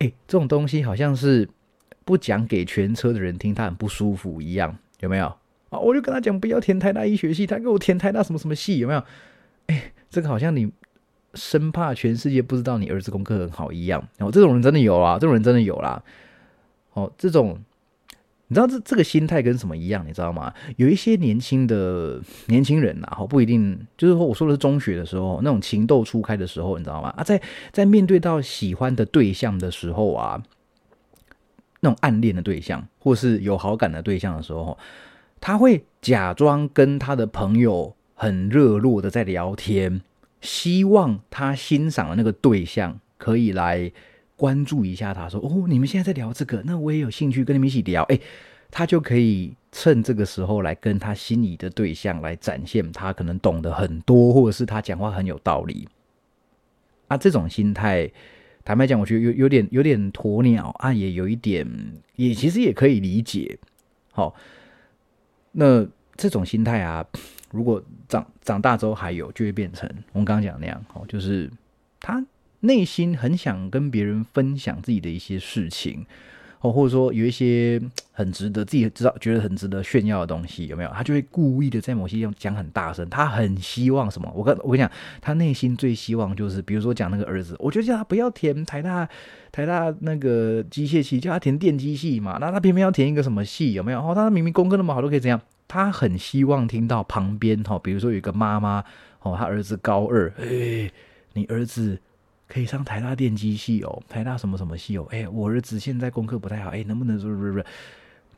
[0.00, 1.48] 哎，这种东西好像是
[2.04, 5.24] 不讲给全车的人听，他很不舒服一样，有没有？
[5.70, 9.02] 啊，我就跟他讲，不要填台大医学系，他给我填台大什么什么系，有没有？
[9.68, 10.70] 哎，这个好像你
[11.32, 14.06] 生怕全世界不知道你儿子功课很好一样。
[14.18, 16.02] 然后这种人真的有啊，这种人真的有啦。
[16.92, 17.58] 哦，这种。
[18.48, 20.06] 你知道这这个心态跟什么一样？
[20.06, 20.52] 你知道吗？
[20.76, 27.08] 有一些年轻的年轻人呐，哈，不一定就是说我说的是中学的时候那种情窦初开的时候，你知道吗？
[27.16, 27.40] 啊，在
[27.72, 30.42] 在面对到喜欢的对象的时候啊，
[31.80, 34.76] 那种暗恋的对象或是有好感的对象的时候，
[35.40, 40.02] 他会假装跟他的朋友很热络的在聊天，
[40.42, 43.90] 希望他欣赏的那个对象可以来。
[44.36, 48.18] 关注一下他，说：“哦，你们现在在聊这个，那我也有兴趣跟你们一起聊。”哎，
[48.70, 55.88] 他就可以趁这个时候来跟他心仪的对象来展现他可能懂得很多，或者是他讲话很有道理。
[57.06, 58.10] 啊，这种心态，
[58.64, 61.66] 坦白讲，我觉得有有点有点鸵鸟啊，也有一点，
[62.16, 63.58] 也其实也可以理解。
[64.10, 64.34] 好，
[65.52, 67.06] 那这种心态啊，
[67.52, 71.50] 如果长长大之后还有，就会变成我们刚刚讲那样，哦，就是
[72.00, 72.24] 他
[72.64, 76.04] 内心很想跟别人分享自己的一些事情。
[76.60, 77.78] 哦，或者说有一些
[78.12, 80.88] 很值得自己知道、觉得很值得炫耀的东西，有没有？
[80.94, 83.06] 他就会故意的在某些地方讲很大声。
[83.10, 84.32] 他很希望什么？
[84.34, 89.06] 我跟我跟你讲，他内心最希望就是，比如说讲那个儿子，我就叫他不要填台大
[89.52, 92.38] 台大那个机械系，叫他填电机系嘛。
[92.40, 93.74] 那他偏偏要填一个什么系？
[93.74, 94.00] 有没有？
[94.00, 95.38] 哦，他明明功课那么好，都可以怎样？
[95.68, 98.82] 他很希望听到旁边哈，比如说有一个妈妈
[99.20, 100.90] 哦，他儿子高二，哎，
[101.34, 102.00] 你儿子。
[102.46, 105.06] 可以上台大电机系哦，台大什么什么系哦？
[105.10, 107.64] 哎，我儿子现在功课不太好，哎，能不能不不不？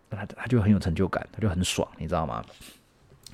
[0.08, 2.44] 他他就很有成就感，他就很爽，你知道吗？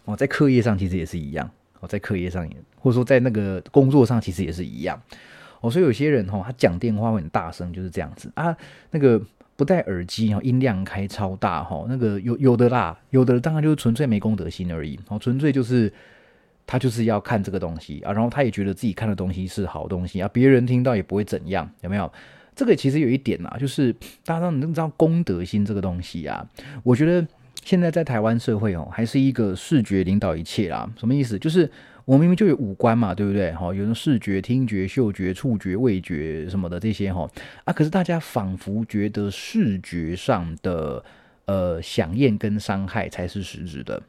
[0.06, 1.48] 哦，在课业上其实也是一样，
[1.80, 5.00] 哦，在课业上也，或者说在那个工作上其实也是一样。
[5.60, 8.56] 哦，所以有些人哈，他讲电话会很大声，就是这样子啊。
[8.90, 9.20] 那个
[9.54, 15.92] 不戴耳机哦，音量开超大哈，那个有有的啦，有的当然就是纯粹没公德心而已，哦，纯粹就是。
[16.66, 22.10] 他就是要看这个东西啊，然后他也觉得自己看的东西是好东西啊，别人听到也不会怎样，有没有？
[22.54, 23.90] 这个其实有一点啊，就是
[24.26, 26.46] 大家都知道公德心这个东西啊，
[26.82, 27.26] 我觉得
[27.64, 30.86] 现在在台湾社会哦，还是一个视觉领导一切啦。
[30.98, 31.38] 什么意思？
[31.38, 31.70] 就是
[32.04, 33.50] 我明明就有五官嘛，对不对？
[33.52, 37.26] 哈，有视觉、听觉、嗅觉、触觉、味觉什么的这些哈
[37.64, 41.02] 啊，可是大家仿佛觉得视觉上的
[41.46, 44.02] 呃响应跟伤害才是实质的。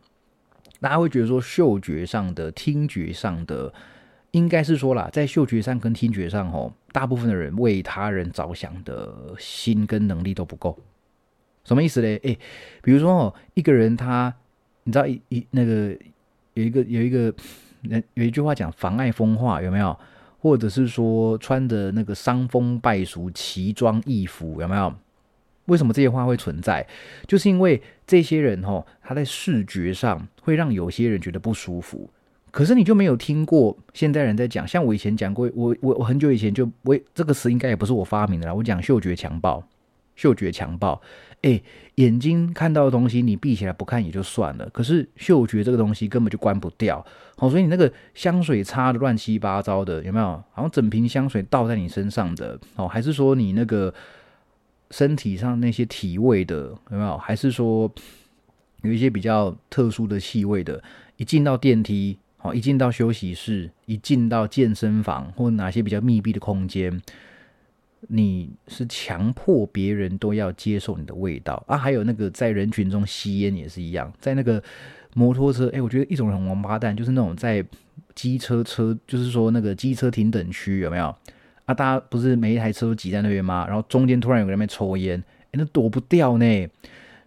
[0.83, 3.73] 大家会觉得说，嗅觉上的、听觉上的，
[4.31, 10.77] 应该是说啦，在嗅觉上跟听觉上，吼，大部分的人为他人着想的心跟能力都不够。
[11.63, 12.19] 什么意思嘞？
[12.23, 12.37] 诶，
[12.81, 14.35] 比如说哦，一个人他，
[14.83, 15.97] 你知道一一那个
[16.55, 17.33] 有一个有一个
[17.83, 19.97] 人有一句话讲妨碍风化有没有？
[20.39, 24.93] 或者是说穿的那个伤风败俗、奇装异服有没有？
[25.65, 26.85] 为什么这些话会存在？
[27.27, 32.09] 就是因为这些人哦，他在视觉上会让有些人觉得不舒服。
[32.51, 38.53] 可是你就没有听过现代人在讲，像我以前讲过，我我我很久以前就我这个词应该也不是我发明的啦。
[38.53, 39.63] 我讲嗅觉强暴，
[40.15, 41.01] 嗅觉强暴，
[41.41, 41.59] 哎，
[41.95, 47.03] 眼睛看到的东西你闭起来不看也就算了，可是嗅觉这个东西根本就关不掉。
[47.37, 50.25] 好，所以你那个香水擦的乱七八糟的，有没有？
[50.51, 53.91] 好像整瓶香水倒在你身上的哦，还是说你那个？
[54.93, 57.17] 身体上那些体味的有没有？
[57.17, 57.91] 还是说
[58.83, 60.83] 有一些比较特殊的气味的？
[61.17, 67.01] 一进到电梯，好，一进到休息室，一进到健身房或哪些比较密闭的空间，
[68.09, 71.75] 你是强迫别人都要接受你的味道啊？
[71.75, 74.61] 还有那个在人群中吸烟也是一样，在那个
[75.15, 77.65] 摩托车，哎，我觉得一种很王八蛋，就是那种在
[78.13, 81.15] 机车车，就是说那个机车停等区有没有？
[81.65, 83.65] 啊，大家不是每一台车都挤在那边吗？
[83.67, 86.67] 然后中间突然有个人在抽烟，那躲不掉呢。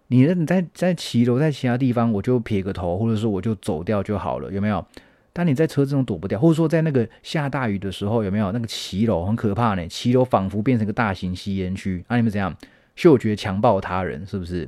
[0.09, 4.85] 你你在在骑楼，在其他地方，我就撇个头，或者说我就走掉就好了，有没有？
[5.33, 9.87] 但你在车这种躲不掉，或者说在那个下大雨的时候，有没有那个骑楼很可怕呢？
[9.87, 12.55] 骑楼仿佛变成个大型吸烟区，啊，你们怎样？
[12.95, 14.67] 嗅觉强暴他人，是不是？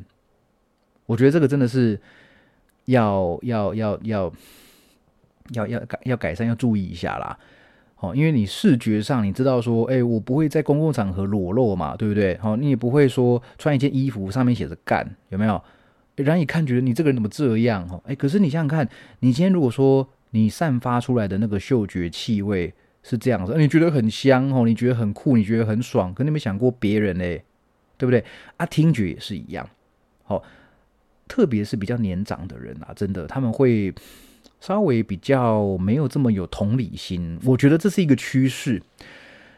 [1.08, 2.00] 我觉得这个真的是
[2.86, 4.34] 要要要要
[5.54, 7.40] 要要改要改善，要注意一下啦。
[8.00, 12.38] 哦，因为你视觉上你知道说，哎，我不会在公共场合裸露嘛，对不对？
[12.38, 15.62] 好，你也不会说穿一件衣服上面写着“干”，有没有？
[16.16, 17.86] 人一看觉得你这个人怎么这样？
[17.90, 18.88] 哈，哎，可是你想想看，
[19.20, 27.44] 你今天如果说你散发出来的那个嗅觉气味是这样子，你觉得很香哦，你觉得很酷，你觉得很爽，可你没想过别人嘞，
[27.98, 28.24] 对不对？
[28.56, 29.70] 啊，听觉也是一样，
[30.24, 30.42] 好，
[31.28, 33.94] 特别是比较年长的人啊，真的他们会。
[34.60, 38.82] 稍微比较没有这么有同理心，我觉得这是一个趋势，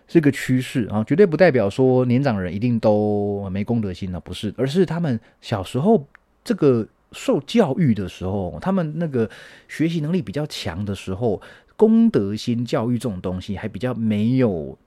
[0.07, 6.07] 是一个趋势啊，绝对不代表说年长人一定都没公德心了，不是，而是他们小时候
[6.43, 9.29] 这个受教育的时候，他们那个
[9.67, 11.41] 学习能力比较强的时候，
[11.75, 14.77] 公德心教育这种东西还比较没有，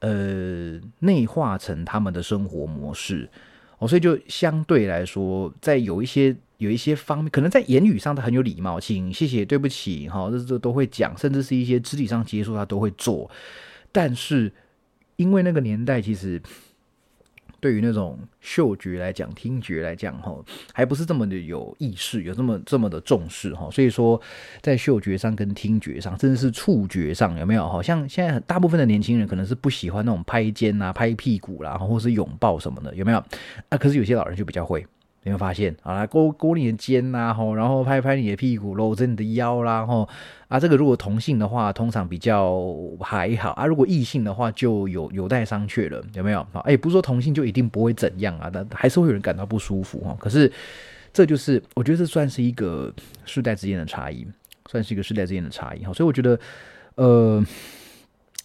[0.00, 3.28] 呃，内化成他们的生活模式。
[3.82, 13.28] 哦，所以就相对来说，在有一些有一些方面，可能在言语上他很有礼貌，请、谢谢、对不起，哈，这这都会讲，甚至是一些肢体上接触他都会做。
[13.90, 14.52] 但是
[15.16, 16.40] 因为那个年代，其实。
[17.62, 20.34] 对于那种嗅觉来讲、听觉来讲，哈，
[20.72, 23.70] 还不是这么的有意识，有这么这么的重视，哈。
[23.70, 24.20] 所以说，
[24.60, 27.68] 在嗅觉上跟听觉上，甚至是触觉上，有没有？
[27.68, 33.18] 好像现在大部分的年轻人可能是不喜欢那种拍肩啊、拍屁股啦，或是拥抱什么的，有没有？
[33.68, 34.84] 啊，可是有些老人就比较会，
[35.22, 40.08] 你会发现啊，勾勾你的肩呐，吼，然后拍拍你的屁股，搂着你的腰啦，吼
[40.52, 42.62] 啊，这个如果同性的话，通常比较
[43.00, 46.40] 还好啊，如果异性的话，就有有待商榷了，有没有？
[46.52, 50.14] 啊，哎，不是说同性就一定不会怎样啊，但还是会有人感到不舒服哈。
[50.20, 50.52] 可是
[51.10, 52.92] 这就是我觉得这算是一个
[53.24, 54.26] 世代之间的差异，
[54.70, 55.92] 算是一个世代之间的差异哈。
[55.94, 56.38] 所以我觉得，
[56.96, 57.42] 呃。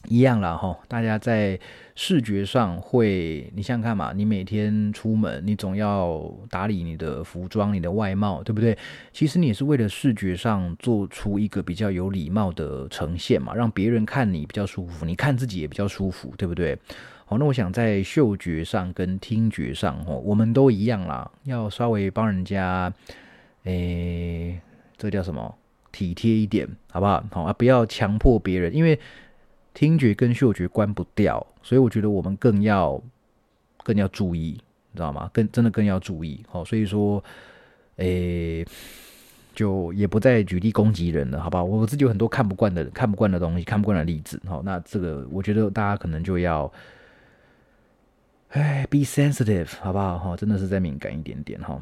[0.07, 1.59] 一样啦，哈，大家在
[1.95, 8.77] 视觉上会，你想想看嘛，你每天出门，你总要打理你的服装、你的外貌，对不对？
[9.11, 16.77] 其实你也是为了视觉上做出一个比较有礼貌的呈现嘛，让别人看你比较舒服，你看自己也比较舒服，对不对？
[17.25, 22.93] 好，那我想在嗅觉上跟听觉上，哦，我们都一样啦，要稍微帮人家，
[23.65, 24.59] 诶，
[24.97, 25.53] 这叫什么？
[25.91, 27.23] 体贴一点，好不好？
[27.31, 28.97] 好啊，不要强迫别人，因为。
[29.77, 32.99] 听觉跟嗅觉关不掉，所以我觉得我们更要
[33.83, 34.59] 更要注意，
[34.91, 35.29] 你知道吗？
[35.31, 36.43] 更真的更要注意。
[36.49, 37.23] 好，所以说，
[37.97, 38.65] 诶，
[39.53, 41.63] 就也不再举例攻击人了，好不好？
[41.63, 44.41] 我自己有很多看不惯的、看不惯的东西，看不惯的例子。
[44.47, 46.73] 好，那这个我觉得大家可能就要，
[48.49, 50.17] 哎，be sensitive，好不好？
[50.17, 51.79] 哈，真的是再敏感一点点哈。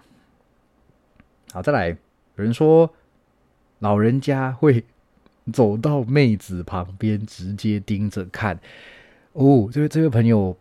[1.54, 1.88] 好，再来，
[2.36, 2.94] 有人说
[3.80, 4.84] 老人家会。
[5.54, 8.60] 走到妹子旁边，直接盯着看。
[9.34, 10.56] 哦，这位这位朋友，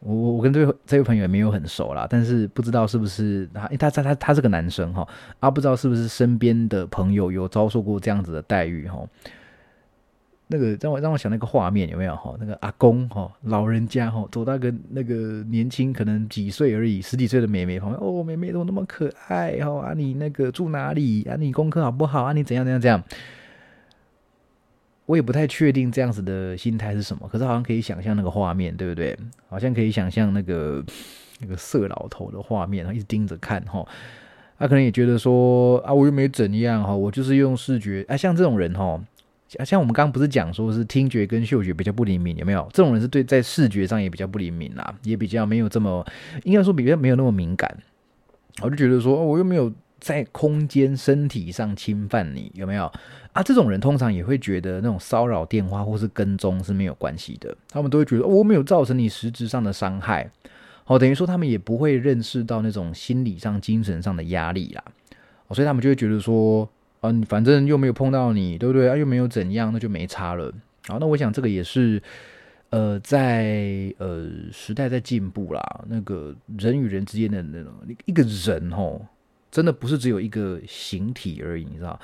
[0.00, 5.06] 我我我跟这位这位朋友也没有很熟啦，但是不知道是不是他，他他他他是个男生哈，
[5.40, 9.02] 啊，不知道是不是身边的朋友有遭受过这样子的待遇哈。
[10.48, 12.36] 那个让我让我想那个画面有没有哈？
[12.38, 19.86] 那个阿公哈，老人家哈，走到个那个年轻可能几岁而已，十几岁的妹妹旁边，哦，妹妹怎么那么可爱哈？
[19.86, 21.22] 啊，你那个住哪里？
[21.22, 22.24] 啊，你功课好不好？
[22.24, 23.02] 啊，你怎样怎样怎样？
[25.12, 29.14] 我也不太确定这样子的心态是什么，可是好像可以想象那个画面，对不对？
[29.46, 30.82] 好像可以想象那个
[31.38, 33.86] 那个色老头的画面，然后一直盯着看哈。
[34.58, 38.98] 他可能也觉得说啊，我又没怎样哈，我就是用视觉啊，像这种人哈，
[39.66, 42.66] 像我们刚刚不是讲说是听觉跟嗅觉比较不灵敏，有没有？
[42.72, 46.02] 这种人是对在视觉上也比较不灵敏啦，也比较没有这么
[46.44, 47.76] 应该说比较没有那么敏感。
[48.62, 49.70] 我就觉得说，我又没有
[50.02, 52.90] 在空间身体上侵犯你，有没有？
[53.32, 60.28] 啊，这种人通常也会觉得那种骚扰电话或是跟踪是没有关系的，他们都会觉得我没有造成你实质上的伤害，
[60.86, 64.82] 哦，等于说他们也不会认识到那种心理上、精神上的压力啦，
[65.46, 66.68] 哦，所以他们就会觉得说，
[67.02, 68.90] 嗯，反正又没有碰到你，对不对？
[68.90, 70.52] 啊，又没有怎样，那就没差了。
[70.88, 72.02] 好，那我想这个也是，
[72.70, 77.72] 呃，在呃时代在进步啦，那个人与人之间的那种
[78.04, 79.00] 一个人哦，
[79.52, 82.00] 真的不是只有一个形体而已，你知道。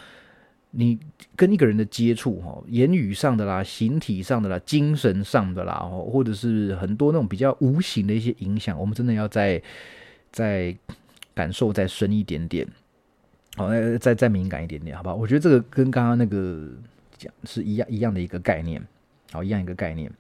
[0.71, 0.99] 你
[1.35, 9.61] 跟一个人的接触，哈，言语上的啦，形体上的啦，精神上的啦，或者是很多那种比较无形的一些影响，我们真的要再
[10.31, 10.77] 再
[11.35, 12.69] 感受再深一点点，
[13.57, 15.15] 好，再再敏感一点点，好不好？
[15.17, 16.69] 我觉得这个跟刚刚那个
[17.17, 18.87] 讲是一样一样的一个概念，
[19.33, 20.13] 好，一样一个概念。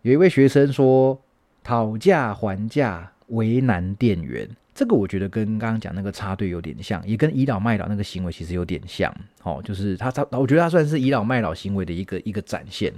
[0.00, 1.20] 有一位学生说，
[1.62, 4.48] 讨价还价，为难店员。
[4.78, 9.12] 这个我觉得跟刚刚讲那个插队有点像，也跟倚老卖老那个行为其实有点像。
[9.42, 12.92] 哦，就是他他，我觉得他算是倚老卖老行为的一个一个展现。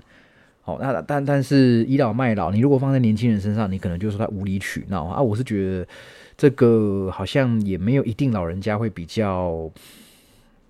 [0.66, 5.22] 哦，那但但是倚老卖老，你如果放在年轻人身上，你可能就说他无理取闹啊。
[5.22, 5.88] 我是觉得
[6.36, 9.70] 这个好像也没有一定老人家会比较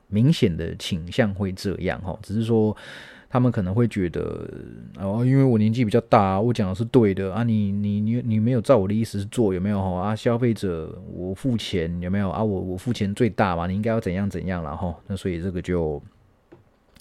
[0.06, 2.76] 明显的倾向会这样哈，只是说。
[3.32, 4.44] 他们可能会觉得，
[4.98, 10.00] 哦，因为我年纪比较大，我讲的是对的啊，你你你你没有照我的意思做，有没有哈？
[10.00, 12.42] 啊，消费者我付钱有没有啊？
[12.42, 14.92] 我我付钱最大嘛，你应该要怎样怎样了哈？
[15.06, 16.02] 那所以这个就，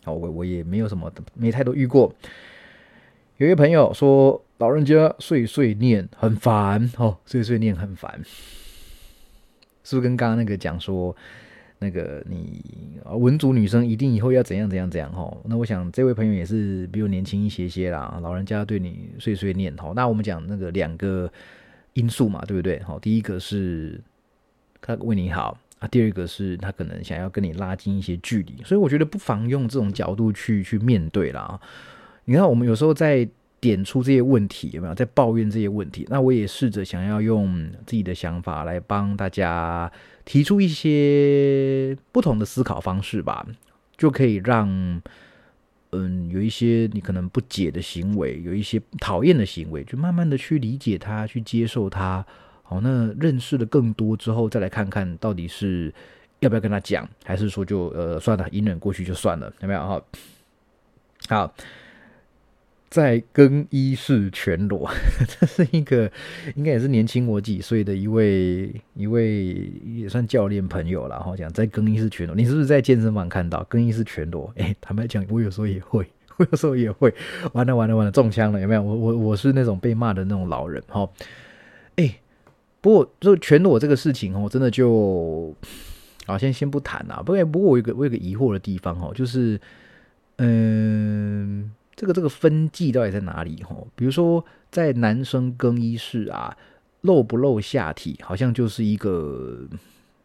[0.03, 2.13] 好，我我也没有什么没太多遇过。
[3.37, 8.21] 有一朋友说，老人家碎碎念很烦哦，碎碎念很烦，
[9.83, 11.15] 是不是跟刚刚那个讲说？
[11.79, 12.61] 那个你
[13.05, 15.35] 文族女生一定以后要怎样怎样怎样哈？
[15.45, 19.93] 那我想这位朋友也是比我年轻一些些啦，老人家对你碎碎念哈。
[19.95, 21.31] 那我们讲那个两个
[21.93, 22.81] 因素嘛，对不对？
[22.83, 23.99] 好，第一个是
[24.81, 31.59] 他为你好啊，第二个是他可能想要跟你拉近一些距离，所以我觉得不妨用这种角度去去面对啦。
[32.25, 33.27] 你看，我们有时候在。
[33.61, 36.07] 点出这些问题有没有在抱怨这些问题？
[36.09, 39.91] 那我也试着想要用自己的想法来帮大家
[40.23, 43.45] 提出一些不同的思考方式吧，
[43.97, 45.01] 就可以让
[45.91, 52.25] 嗯有一些你可能不解的行为，有一些讨厌的行为，就慢慢的去理解它，去接受它。
[52.63, 55.93] 好，那认识的更多之后，再来看看到底是
[56.39, 60.01] 要不要跟他讲，还是说就呃算了，隐忍过去就算了，有没有哈？
[61.27, 61.53] 好。
[62.89, 64.89] 在更衣室全裸，
[65.39, 66.11] 这是一个
[66.55, 71.15] 应该也是年轻我几岁的一位一位也算教练朋友了。
[71.15, 74.51] 然后讲在更衣室全裸，你是不是在健身房看到更衣室全裸？
[74.57, 76.03] 哎，坦白讲，我有时候也会，
[76.37, 77.13] 我有时候也会。
[77.53, 78.81] 完了完了完了，中枪了，有没有？
[78.81, 80.81] 我我我是那种被骂的那种老人。
[80.87, 81.07] 哈，
[81.97, 82.19] 哎，
[82.81, 85.53] 不过就全裸这个事情哦，真的就
[86.25, 87.21] 好，先先不谈啊。
[87.23, 89.61] 不过不过我有个我有个疑惑的地方哦，就是
[90.37, 91.71] 嗯。
[91.99, 93.61] 这个这个分际到底在哪里？
[93.63, 96.55] 吼，比如说在男生更衣室啊，
[97.01, 99.67] 露不露下体，好像就是一个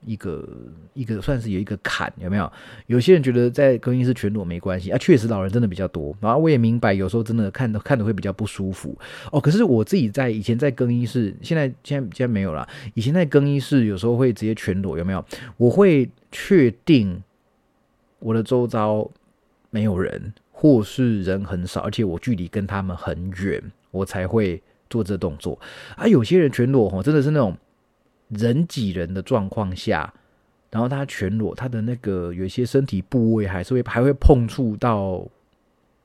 [0.06, 0.48] 一个
[0.92, 2.52] 一个算是有一个坎，有没有？
[2.86, 6.16] 有些人觉得在更衣室全裸没关系啊，确实老人真的比较多。
[6.20, 8.96] 然后我也明白，有时候真的看的看的会比较不舒服
[9.32, 9.40] 哦。
[9.40, 12.68] 可是我自己在以前在更衣室，现在现在现在没有了。
[12.94, 15.24] 以前在更衣室有时候会直接全裸，有没有？
[15.56, 17.20] 我会确定
[18.20, 19.10] 我的周遭
[19.70, 20.32] 没有人。
[20.56, 25.58] 或是人很少，而且我距离跟他们很远，我才会做这动作。
[25.96, 27.56] 啊，有些人全裸吼，真的是那种
[28.28, 30.14] 人挤人的状况下，
[30.70, 35.26] 然后他全裸，他的那个有些身体部位还是会还会碰触到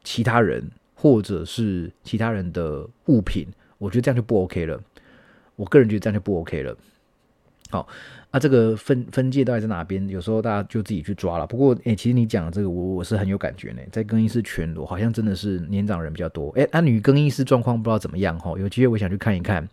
[0.03, 3.47] 其他人，或者是其他人的物品，
[3.77, 4.81] 我觉得这样就不 OK 了。
[5.55, 6.75] 我个人觉得这样就不 OK 了。
[7.69, 7.87] 好。
[8.31, 10.07] 啊，这个分分界到底在哪边？
[10.07, 11.47] 有时候大家就自己去抓了。
[11.47, 13.81] 不过，哎，其实你讲的这个，我我是很有感觉呢。
[13.91, 16.51] 在更衣室全裸，好像真的是年长人比较多。
[16.51, 18.53] 哎，啊，女更衣室状况不知道怎么样哈。
[18.59, 19.67] 有机会我想去看一看。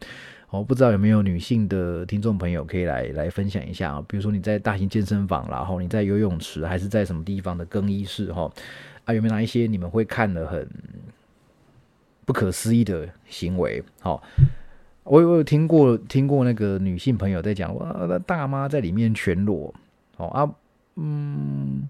[0.49, 4.05] 哦，不知道有没有女性的听众朋友可以来来分享一下啊？
[4.09, 8.51] 比如说你在大型健身房，然后你在游泳池，还是在什么地方的更衣室哈？
[9.05, 10.67] 啊，有没有哪一些你们会看的很
[12.25, 13.83] 不可思议的行为？
[14.01, 14.23] 好。
[15.07, 19.73] 我有我有听过听过那个女性朋友在讲，哇，那大妈在里面全裸，
[20.17, 20.51] 哦啊，
[20.97, 21.89] 嗯，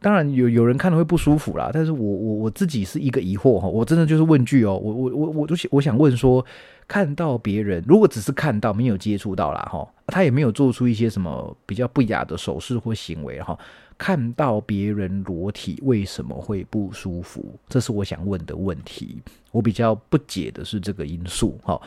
[0.00, 6.44] 当然有有人看了会不舒服啦，但是我我我自己是一个疑惑哈，我真的就是问句哦，我我我我都我想问说，
[6.86, 13.56] 看到别人如果只是看到没有接触到啦哈，他也没有做出一些什么比较不雅的手势或行为哈。
[13.98, 17.58] 看到别人裸体为什么会不舒服？
[17.68, 19.18] 这是我想问的问题。
[19.50, 21.58] 我比较不解的是这个因素。
[21.64, 21.80] 哈，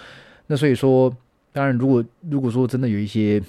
[0.45, 1.15] 那所以说，
[1.53, 3.39] 当然，如果如果说真的有一些，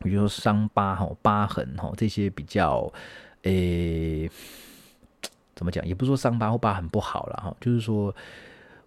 [0.00, 2.92] 比如说伤疤、哈疤痕、哈这些比较，
[3.42, 4.30] 诶，
[5.56, 5.84] 怎么讲？
[5.84, 8.14] 也不是说伤疤或疤痕不好了，哈，就是说，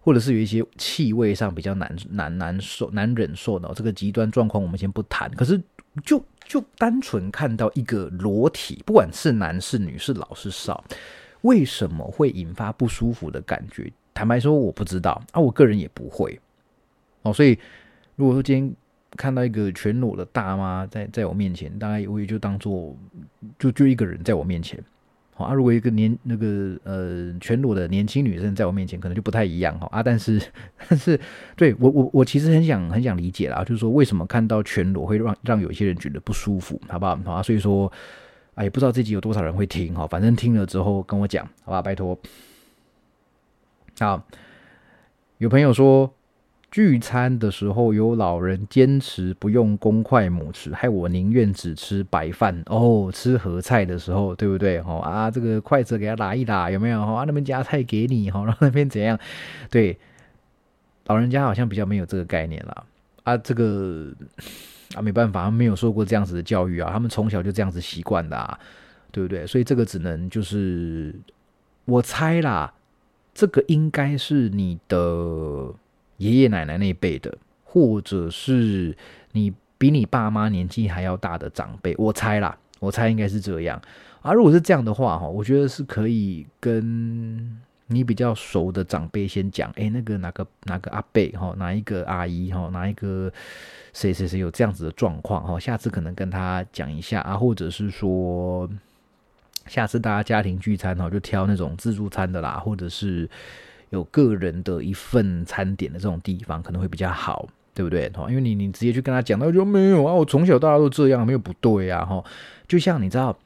[0.00, 5.30] 或者是有一些气味上比较难难难受、难忍受的这个极端状况，我们先不谈。
[5.32, 5.60] 可是
[6.04, 10.84] 就就单纯看到一个裸体，不管是男是女是老是少，
[11.42, 13.92] 为什么会引发不舒服的感觉？
[14.14, 16.38] 坦白说，我不知道啊，我个人也不会
[17.22, 17.32] 哦。
[17.32, 17.58] 所以，
[18.14, 18.74] 如果说今天
[19.16, 22.96] 看到一个全裸的大妈在在我面前，大概我也就当做
[23.58, 24.82] 就就一个人在我面前。
[25.38, 30.02] 好啊，如果一个年那个呃全裸的年轻女生在我面前，可能就不太一样哈啊。
[30.02, 30.40] 但是
[30.88, 31.20] 但是，
[31.54, 37.14] 对我我我其实很想很想理解啦，就是说为什么看到全裸会让让有些人觉得不舒服，好不好？
[37.22, 37.92] 好啊，所以说
[38.54, 42.18] 啊，也不知道这集有多少人会听哈，反正听了之后跟我讲，好吧，拜托。
[44.00, 44.26] 好，
[45.36, 46.15] 有朋友说。
[46.76, 53.10] 聚餐的时候，有老人坚持不用公筷母匙，害我宁愿只吃白饭哦。
[53.10, 54.78] 吃盒菜的时候，对不对？
[54.82, 57.00] 哈啊，这个筷子给他拿一拿，有没有？
[57.00, 59.18] 哈，那边夹菜给你，哈，然 后那边怎样？
[59.70, 59.98] 对，
[61.06, 62.86] 老人家好像比较没有这个概念了
[63.22, 63.34] 啊。
[63.38, 64.12] 这个
[64.94, 68.58] 啊，没办法，他们没有受过这样子的教育啊，他们从小就这样子习惯的，啊，
[69.10, 69.46] 对不对？
[69.46, 71.14] 所以这个只能就是
[71.86, 72.74] 我猜啦，
[73.32, 75.72] 这个应该是你的。
[76.18, 78.96] 爷爷奶奶那辈的，或者是
[79.32, 83.80] 你比你爸妈年纪还要大的长辈，我猜啦，我猜应该是这样。
[84.22, 93.30] 啊，如果是这样的话，哈，我觉得是可以跟你比较熟的长辈先讲，哎，那个哪个哪个阿伯哈，哪一个阿姨哈，哪一个
[93.92, 98.68] 谁谁谁有这样子的状况哈，下次可能跟他讲一下啊，或者是说，
[99.66, 103.28] 下次大家家庭聚餐哈，就挑那种自助餐的啦，或者是。
[103.90, 108.08] 有个人的一份餐点的这种地方可能会比较好，对不对？
[108.10, 112.24] 哈，因为你你直接去跟他讲，他就没有啊，我从小到大都这样，没有不对啊，哈。
[112.66, 113.36] 就像你知道，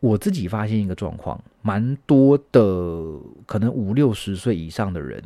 [0.00, 2.60] 我自己发现一个状况，蛮多的，
[3.46, 5.22] 可能五六十岁以上的人，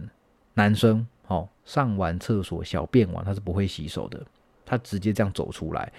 [0.55, 4.21] 男生，哦，上完厕所小便完，他是不会洗手的，
[4.65, 5.93] 他直接这样走出来。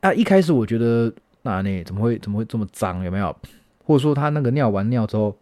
[0.00, 1.12] 啊，一开始我觉得，
[1.42, 3.04] 那你怎么会怎么会这么脏？
[3.04, 3.36] 有没有？
[3.84, 5.36] 或者说他那个尿完尿之后？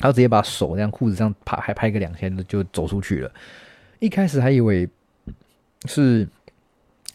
[0.00, 3.30] 他直接把手这样裤子这样拍，还拍个两下就走出去了。
[4.00, 4.88] 一开始还以为
[5.84, 6.26] 是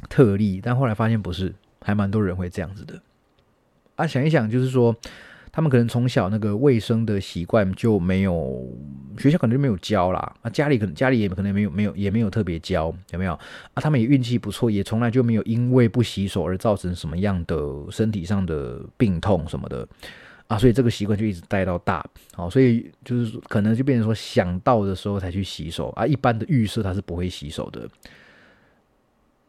[0.08, 3.02] 特例，但后来发现不是，还蛮多人会这样子的。
[3.96, 4.96] 啊，想一想，就是说
[5.52, 8.68] 他们可能从小那个卫生的习惯就没有，
[9.18, 13.42] 学校可能就没有教啦，啊，家里可能家里也可能没有没有也没有特别教，有没有啊？
[13.76, 17.58] 他们也运气不错，也从来就没有因为不洗手而造成什么样的
[17.90, 19.88] 身体上的病痛什么的
[20.48, 27.90] 啊，所以这个习惯就一直带到大，好，所以就是可能就变成说想到的时候才去洗手啊，一般的预设他是不会洗手的。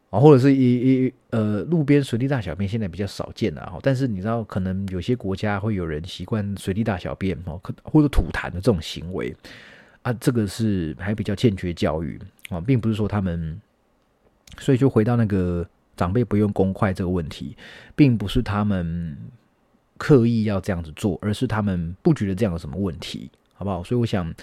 [0.09, 9.35] 啊，或者是一一呃，路边随地大小便现在比较少见了哈，但是你知道，可能有些国家会有人习惯随地大小便哦，可或者吐痰的这种行为
[10.03, 12.17] 啊，这个是还比较欠缺教育
[12.49, 13.59] 啊，并不是说他们，
[14.59, 15.67] 所以就回到那个
[15.97, 17.57] 长辈不用公筷这个问题，
[17.93, 19.17] 并不是他们
[19.97, 23.83] 刻意要这样子做，而是他们不觉得这样有什么问题，好不好？
[23.83, 24.33] 所以我想。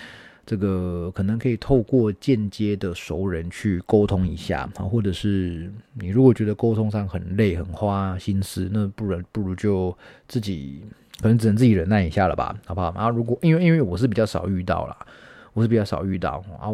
[0.46, 9.96] 这个可能可以透过间接的熟人去沟通一下啊，或者是你如果觉得沟通上很累、很花心思，那不然不如就
[10.28, 10.82] 自己
[11.22, 12.92] 可能只能自己忍耐一下了吧，好不好？
[12.94, 14.94] 然后如果因为因为我是比较少遇到啦，
[15.54, 16.68] 我是比较少遇到啊，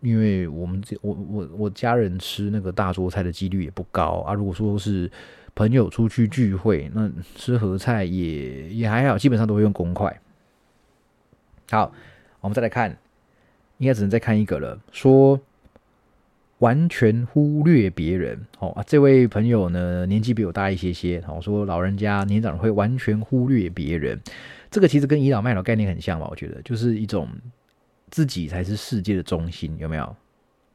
[0.00, 4.34] 因为我们这我我我家人吃那个大桌菜的几率也不高啊。
[4.34, 5.08] 如果说是
[5.54, 10.20] 朋友出去聚会，那吃盒菜也也还好，基本上都会用公筷。
[11.70, 11.92] 好，
[12.40, 12.96] 我们再来看。
[13.78, 14.80] 应该只能再看一个了。
[14.92, 15.38] 说
[16.58, 24.18] 完全忽略别人，哦，这位朋友呢年纪比我大一些些，哦，说老人家年长会完全忽略别人，
[24.70, 26.28] 这个其实跟倚老卖老概念很像吧？
[26.30, 27.28] 我觉得就是一种
[28.10, 30.16] 自己才是世界的中心，有没有？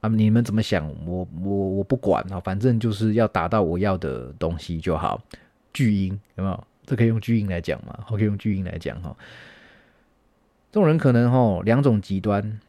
[0.01, 0.87] 啊，你们怎么想？
[1.05, 5.21] 我我我不管啊，反正就是要达到我要的东西就好。
[5.73, 6.63] 巨婴有没有？
[6.85, 7.99] 这可以用巨婴来讲吗？
[8.07, 9.15] 可以用巨婴来讲哈。
[10.71, 12.59] 这种人可能哈两种极端。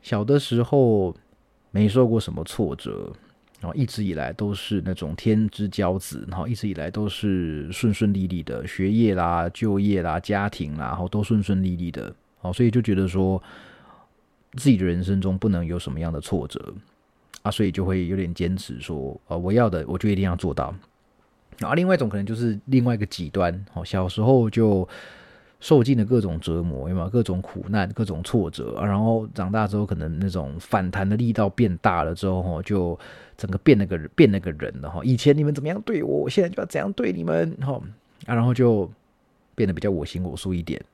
[0.00, 1.14] 小的时候
[1.70, 3.12] 没受过什么挫折，
[3.60, 13.40] 然后一直以来都是那种天之骄子，然后一直以来都是顺顺利利的，学业啦、就业啦、家庭啦，然后都顺顺利利的，哦，所以就觉得说
[14.52, 16.74] 自己的人生中不能有什么样的挫折
[17.42, 20.74] 啊，所以就会有点坚持说，呃，我要的我就一定要做到。
[21.58, 24.88] 然后另外一种可能就是另外一个极端，哦，小时候就。
[25.64, 28.84] 受尽了各种折磨，有没有各种苦难、各种挫折啊？
[28.84, 32.98] 然后长大之后，可能那种反弹的力道变大了之后，哈，就
[33.36, 35.00] 整个变了个人变了个人了哈。
[35.04, 37.80] 以前你们怎么样对我，我现在就要怎样对你们，哈
[38.26, 38.90] 啊，然后就
[39.54, 40.84] 变得比较我行我素一点。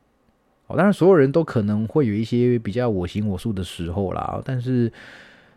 [0.69, 4.89] 哦，当然所有人都可能会有一些比较我行我素的时候啦，但是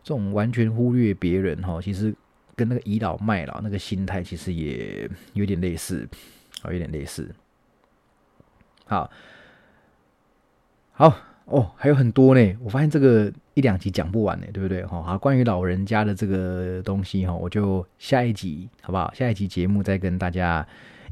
[0.03, 2.13] 这种完全忽略别人，哈，其实
[2.55, 6.07] 跟那个倚老卖老那个心态其实也有点类似，
[6.63, 7.29] 啊，有点类似。
[8.85, 9.09] 好，
[10.91, 12.57] 好哦，还有很多呢。
[12.61, 14.85] 我发现这个一两集讲不完呢，对不对？
[14.85, 19.13] 哈，好，关于老人家的这个东西哈，我就下一集好不好？
[19.13, 20.65] 下一集节目再跟大家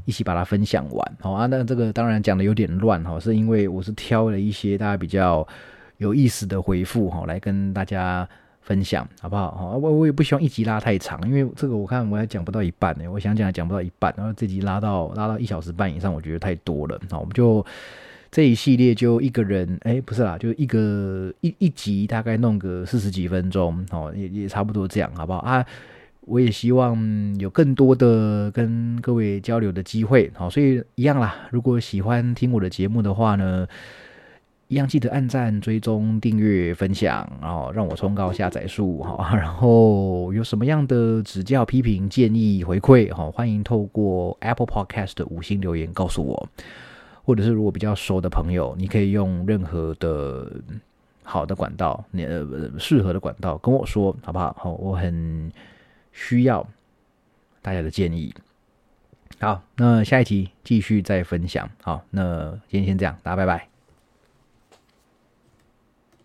[0.04, 1.16] 一起把它分享完。
[1.20, 5.46] 好啊，那这个当然讲的有点乱哈，是因为我是挑了一些大家比较
[5.98, 8.28] 有意思的回复哈，来跟大家。
[8.62, 9.56] 分享好不好？
[9.56, 13.10] 好，我我也不希望一集拉太长，因为这个我看我还讲不到一半呢。
[13.10, 17.00] 我想讲讲不到一半，然后这集拉到拉到一小时半以上，我觉得太多了。
[17.08, 17.64] 那我们就
[18.30, 25.66] 这一系列就一个人，哎，不是啦，就一个一一集大概弄个四十几分钟，哦，也也差不多这样，好不好啊？
[26.30, 26.96] 我也希望
[27.40, 31.34] 有更多的跟各位交流的机会，好，所以一样啦。
[31.50, 33.66] 如果喜欢听我的节目的话呢？
[34.68, 39.28] 一样记得按赞、追踪、订阅、分享，然后让我冲高下载数哈。
[39.36, 46.48] 然后有什么样的指教、批评、建议、回馈哈，欢迎透过 Apple Podcast 的五星留言告诉我，
[47.24, 50.48] 或者是如果比较熟的朋友，你可以用任何的
[51.24, 52.24] 好的管道，你
[52.78, 54.54] 适合的管道跟我说，好不好？
[54.56, 55.50] 好，我很
[56.12, 56.68] 需要
[57.62, 58.34] 大家的建议。
[59.40, 61.70] 好，那下一题继续再分享。
[61.82, 63.69] 好，那今天先这样，大家拜拜。